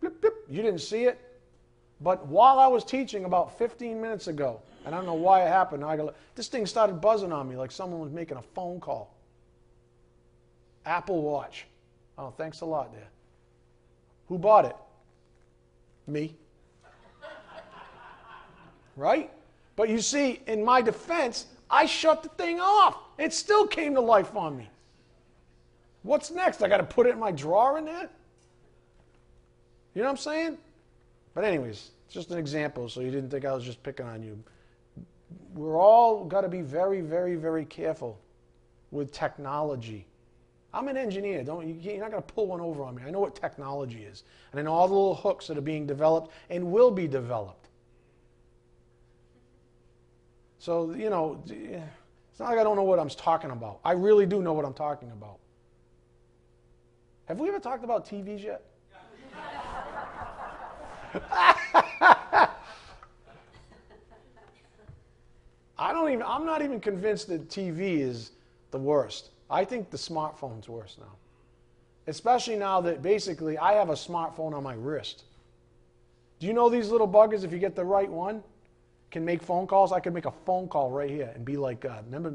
[0.00, 0.34] blip, blip.
[0.48, 1.18] You didn't see it.
[2.02, 5.48] But while I was teaching about 15 minutes ago, and I don't know why it
[5.48, 8.78] happened, I go, this thing started buzzing on me like someone was making a phone
[8.78, 9.14] call.
[10.84, 11.66] Apple Watch.
[12.18, 13.08] Oh, thanks a lot, Dad.
[14.28, 14.76] Who bought it?
[16.06, 16.36] Me.
[18.96, 19.30] Right?
[19.76, 22.96] But you see, in my defense, I shut the thing off.
[23.18, 24.68] It still came to life on me.
[26.02, 26.62] What's next?
[26.62, 28.08] I got to put it in my drawer in there?
[29.94, 30.58] You know what I'm saying?
[31.34, 34.42] But, anyways, just an example, so you didn't think I was just picking on you.
[35.54, 38.18] We're all got to be very, very, very careful
[38.90, 40.06] with technology.
[40.72, 41.42] I'm an engineer.
[41.42, 43.02] Don't, you're not going to pull one over on me.
[43.06, 44.24] I know what technology is.
[44.52, 47.65] And I know all the little hooks that are being developed and will be developed.
[50.58, 53.80] So, you know, it's not like I don't know what I'm talking about.
[53.84, 55.38] I really do know what I'm talking about.
[57.26, 58.62] Have we ever talked about TVs yet?
[65.78, 68.32] I don't even I'm not even convinced that TV is
[68.70, 69.30] the worst.
[69.50, 71.12] I think the smartphone's worse now.
[72.06, 75.24] Especially now that basically I have a smartphone on my wrist.
[76.38, 78.42] Do you know these little buggers, if you get the right one,
[79.10, 79.92] can make phone calls?
[79.92, 82.34] I can make a phone call right here and be like, uh, remember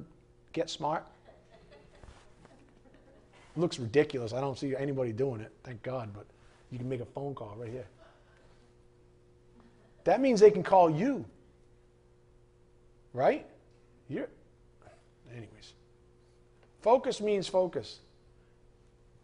[0.53, 1.05] Get Smart?
[3.55, 4.33] looks ridiculous.
[4.33, 6.25] I don't see anybody doing it, thank God, but
[6.71, 7.87] you can make a phone call right here.
[10.03, 11.25] That means they can call you.
[13.13, 13.45] Right?
[14.07, 14.29] You're,
[15.31, 15.73] anyways.
[16.81, 17.99] Focus means focus.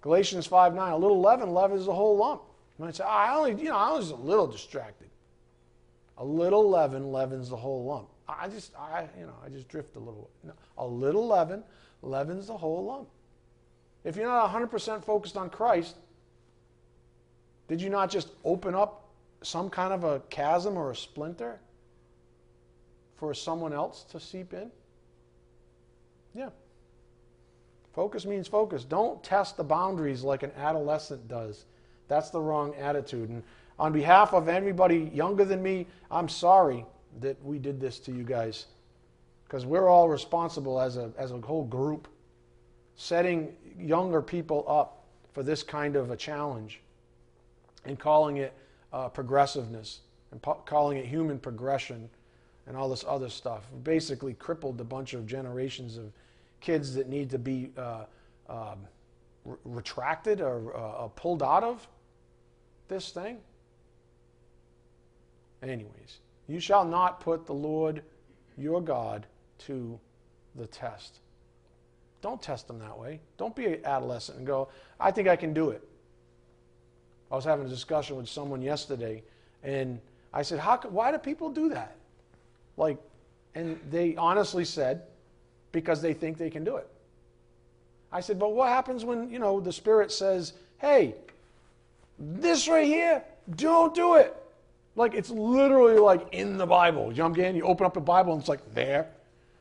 [0.01, 2.41] Galatians 5 9, a little leaven leavens the whole lump.
[2.77, 5.06] You might say, oh, I only, you know, I was a little distracted.
[6.17, 8.09] A little leaven leavens the whole lump.
[8.27, 10.29] I just, I, you know, I just drift a little.
[10.43, 11.63] No, a little leaven
[12.01, 13.07] leavens the whole lump.
[14.03, 15.95] If you're not 100% focused on Christ,
[17.67, 19.09] did you not just open up
[19.41, 21.59] some kind of a chasm or a splinter
[23.15, 24.71] for someone else to seep in?
[26.33, 26.49] Yeah.
[27.93, 28.83] Focus means focus.
[28.83, 31.65] Don't test the boundaries like an adolescent does.
[32.07, 33.29] That's the wrong attitude.
[33.29, 33.43] And
[33.79, 36.85] on behalf of everybody younger than me, I'm sorry
[37.19, 38.65] that we did this to you guys.
[39.45, 42.07] Because we're all responsible as a, as a whole group,
[42.95, 46.81] setting younger people up for this kind of a challenge
[47.85, 48.53] and calling it
[48.91, 50.01] uh, progressiveness
[50.31, 52.09] and po- calling it human progression
[52.65, 53.63] and all this other stuff.
[53.71, 56.11] We basically crippled a bunch of generations of
[56.59, 58.05] kids that need to be uh,
[58.49, 58.79] um,
[59.45, 61.87] re- retracted or uh, uh pulled out of
[62.87, 63.37] this thing.
[65.63, 68.03] Anyways, you shall not put the Lord
[68.57, 69.25] your God
[69.59, 69.99] to
[70.55, 71.19] the test.
[72.21, 73.19] Don't test them that way.
[73.37, 75.87] Don't be an adolescent and go, I think I can do it.
[77.31, 79.21] I was having a discussion with someone yesterday,
[79.63, 79.99] and
[80.33, 81.95] I said, How, Why do people do that?
[82.77, 82.97] Like,
[83.53, 85.03] and they honestly said,
[85.71, 86.87] Because they think they can do it.
[88.11, 91.15] I said, But what happens when, you know, the Spirit says, Hey,
[92.17, 93.23] this right here,
[93.55, 94.35] don't do it.
[94.97, 97.11] Like, it's literally like in the Bible.
[97.11, 97.55] You know what I'm getting?
[97.55, 99.07] You open up the Bible and it's like there.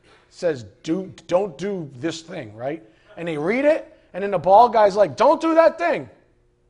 [0.03, 2.83] It says, do, Don't do this thing, right?
[3.15, 6.09] And they read it, and then the ball guy's like, Don't do that thing.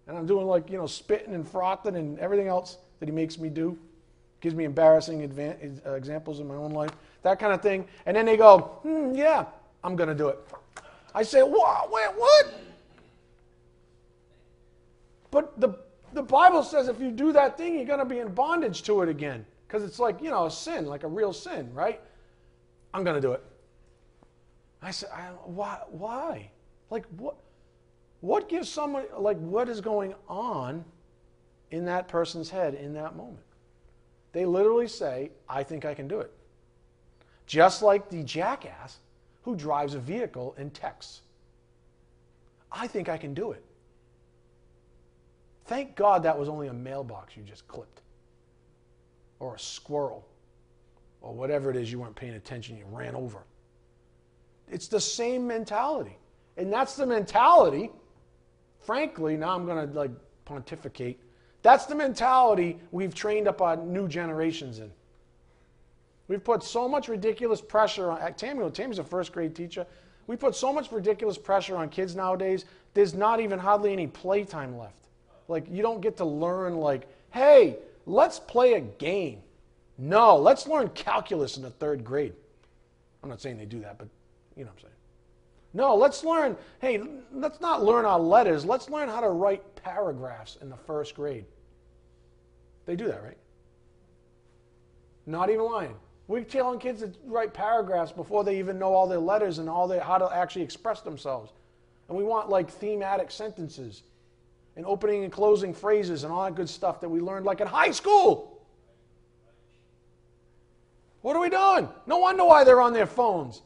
[0.08, 3.40] And I'm doing like, you know, spitting and frothing and everything else that he makes
[3.40, 3.78] me do.
[4.42, 6.92] Gives me embarrassing advan- uh, examples in my own life,
[7.24, 7.86] that kind of thing.
[8.06, 9.46] And then they go, hmm, yeah,
[9.84, 10.40] I'm going to do it.
[11.16, 11.92] I say, what?
[11.92, 12.54] Wait, what?
[15.32, 15.70] But the,
[16.18, 19.02] the Bible says if you do that thing, you're going to be in bondage to
[19.04, 19.46] it again.
[19.68, 22.02] Because it's like, you know, a sin, like a real sin, right?
[22.94, 23.44] I'm going to do it.
[24.82, 25.80] I said, I, why?
[25.90, 26.50] Why?
[26.90, 27.36] Like, what?
[28.22, 30.84] What gives someone, like, what is going on
[31.70, 33.46] in that person's head in that moment?
[34.32, 36.32] They literally say, I think I can do it.
[37.46, 38.98] Just like the jackass
[39.44, 41.22] who drives a vehicle and texts.
[42.72, 43.64] I think I can do it.
[45.68, 48.02] Thank God that was only a mailbox you just clipped,
[49.40, 50.28] or a squirrel,
[51.22, 53.46] or whatever it is you weren't paying attention, you ran over.
[54.70, 56.18] It's the same mentality.
[56.58, 57.92] And that's the mentality
[58.88, 60.12] frankly, now I'm going to like
[60.46, 61.20] pontificate.
[61.62, 64.90] That's the mentality we've trained up our new generations in.
[66.30, 68.70] We've put so much ridiculous pressure on Tammy.
[68.72, 69.86] Tammy's a first grade teacher.
[70.26, 72.64] We put so much ridiculous pressure on kids nowadays.
[72.94, 75.07] There's not even hardly any playtime left.
[75.48, 79.42] Like you don't get to learn like, hey, let's play a game.
[79.98, 82.34] No, let's learn calculus in the third grade.
[83.24, 84.08] I'm not saying they do that, but
[84.56, 84.94] you know what I'm saying.
[85.74, 87.02] No, let's learn, hey,
[87.34, 88.66] let's not learn our letters.
[88.66, 91.46] Let's learn how to write paragraphs in the first grade.
[92.86, 93.38] They do that, right?
[95.26, 95.96] Not even lying.
[96.28, 99.88] We're telling kids to write paragraphs before they even know all their letters and all
[99.88, 101.52] their, how to actually express themselves.
[102.08, 104.04] And we want like thematic sentences
[104.78, 107.68] and opening and closing phrases and all that good stuff that we learned like in
[107.68, 108.62] high school.
[111.22, 111.90] What are we doing?
[112.06, 113.64] No wonder why they're on their phones.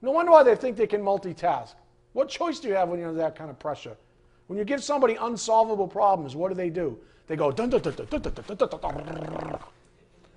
[0.00, 1.74] No wonder why they think they can multitask.
[2.14, 3.96] What choice do you have when you're under that kind of pressure?
[4.46, 6.98] When you give somebody unsolvable problems, what do they do?
[7.26, 9.58] They go dun dun dun dun dun dun dun dun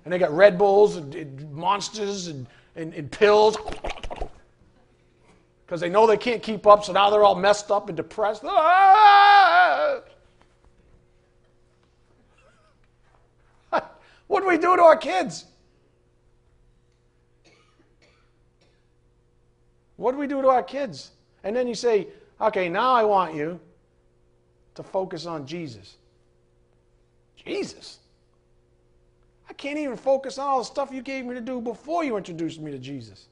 [0.04, 3.56] and they got Red Bulls and, and monsters and, and, and pills
[5.66, 8.42] because they know they can't keep up, so now they're all messed up and depressed.
[8.44, 10.00] Ah!
[14.28, 15.46] What do we do to our kids?
[19.96, 21.10] What do we do to our kids?
[21.42, 22.06] And then you say,
[22.40, 23.58] okay, now I want you
[24.76, 25.96] to focus on Jesus.
[27.36, 27.98] Jesus?
[29.48, 32.16] I can't even focus on all the stuff you gave me to do before you
[32.16, 33.26] introduced me to Jesus.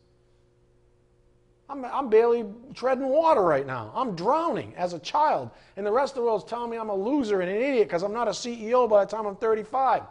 [1.68, 2.44] I'm, I'm barely
[2.74, 3.92] treading water right now.
[3.94, 5.50] I'm drowning as a child.
[5.76, 8.02] And the rest of the world's telling me I'm a loser and an idiot because
[8.02, 10.02] I'm not a CEO by the time I'm 35.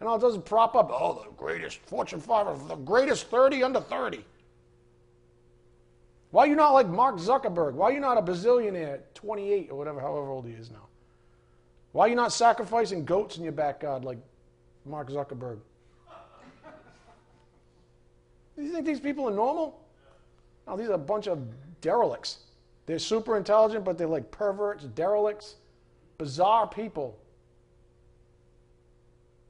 [0.00, 3.62] And all it does is prop up, oh, the greatest, Fortune 5, the greatest 30
[3.62, 4.24] under 30.
[6.30, 7.72] Why are you not like Mark Zuckerberg?
[7.72, 10.86] Why are you not a bazillionaire at 28 or whatever, however old he is now?
[11.92, 14.18] Why are you not sacrificing goats in your backyard like
[14.84, 15.58] Mark Zuckerberg?
[18.56, 19.80] Do you think these people are normal?
[20.66, 21.40] No, these are a bunch of
[21.80, 22.40] derelicts.
[22.84, 25.56] They're super intelligent, but they're like perverts, derelicts,
[26.18, 27.18] bizarre people.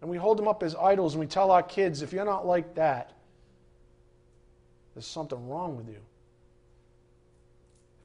[0.00, 2.46] And we hold them up as idols and we tell our kids if you're not
[2.46, 3.12] like that,
[4.94, 6.00] there's something wrong with you.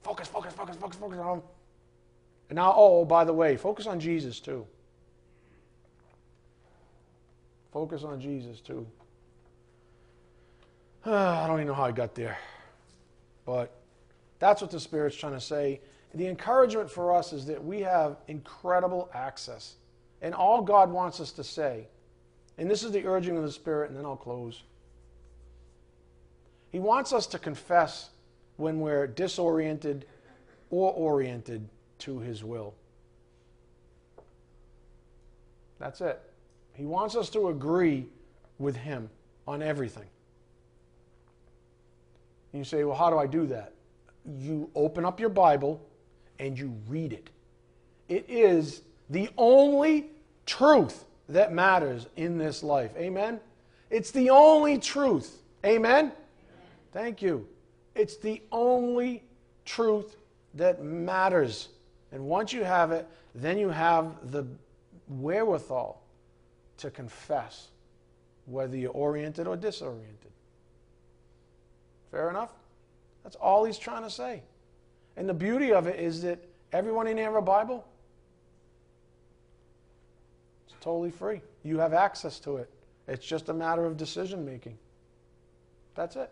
[0.03, 1.41] Focus, focus, focus, focus, focus on.
[2.49, 4.65] And now, oh, by the way, focus on Jesus too.
[7.71, 8.85] Focus on Jesus too.
[11.05, 12.37] I don't even know how I got there.
[13.45, 13.73] But
[14.39, 15.81] that's what the Spirit's trying to say.
[16.13, 19.75] The encouragement for us is that we have incredible access
[20.21, 21.87] And all God wants us to say,
[22.57, 24.61] and this is the urging of the Spirit, and then I'll close.
[26.71, 28.09] He wants us to confess
[28.57, 30.05] when we're disoriented
[30.69, 31.67] or oriented
[31.99, 32.73] to His will.
[35.79, 36.21] That's it.
[36.73, 38.05] He wants us to agree
[38.59, 39.09] with Him
[39.47, 40.05] on everything.
[42.53, 43.73] And you say, well, how do I do that?
[44.37, 45.81] You open up your Bible
[46.37, 47.29] and you read it.
[48.07, 50.09] It is the only
[50.45, 52.91] truth that matters in this life.
[52.97, 53.39] Amen?
[53.89, 55.41] It's the only truth.
[55.65, 56.13] Amen?
[56.93, 57.47] Thank you.
[57.93, 59.23] It's the only
[59.65, 60.15] truth
[60.55, 61.69] that matters.
[62.11, 64.45] And once you have it, then you have the
[65.07, 66.01] wherewithal
[66.77, 67.67] to confess,
[68.45, 70.31] whether you're oriented or disoriented.
[72.11, 72.51] Fair enough?
[73.23, 74.41] That's all he's trying to say.
[75.17, 76.39] And the beauty of it is that
[76.71, 77.85] everyone in here have a Bible.
[80.81, 81.41] Totally free.
[81.63, 82.69] You have access to it.
[83.07, 84.77] It's just a matter of decision making.
[85.95, 86.31] That's it.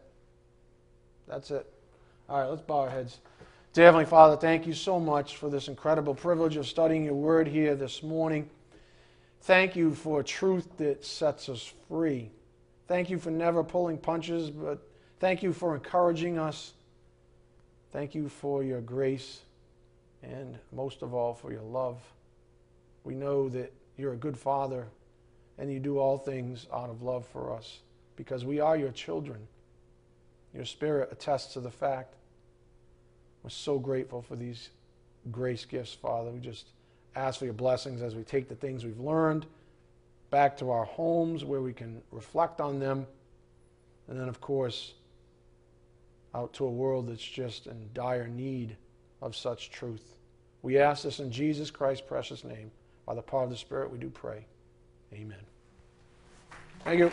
[1.28, 1.72] That's it.
[2.28, 3.20] All right, let's bow our heads.
[3.74, 7.48] Dear Heavenly Father, thank you so much for this incredible privilege of studying your word
[7.48, 8.50] here this morning.
[9.42, 12.32] Thank you for truth that sets us free.
[12.88, 14.80] Thank you for never pulling punches, but
[15.20, 16.74] thank you for encouraging us.
[17.92, 19.42] Thank you for your grace
[20.24, 22.02] and most of all for your love.
[23.04, 24.88] We know that you're a good father
[25.58, 27.80] and you do all things out of love for us
[28.16, 29.40] because we are your children.
[30.54, 32.16] Your spirit attests to the fact.
[33.44, 34.70] We're so grateful for these
[35.32, 36.32] grace gifts, Father.
[36.32, 36.70] We just
[37.16, 39.46] ask for your blessings as we take the things we've learned
[40.32, 43.06] back to our homes where we can reflect on them.
[44.08, 44.94] And then, of course,
[46.34, 48.76] out to a world that's just in dire need
[49.22, 50.16] of such truth.
[50.62, 52.72] We ask this in Jesus Christ's precious name.
[53.10, 54.46] By the power of the Spirit, we do pray.
[55.12, 55.40] Amen.
[56.84, 57.12] Thank you.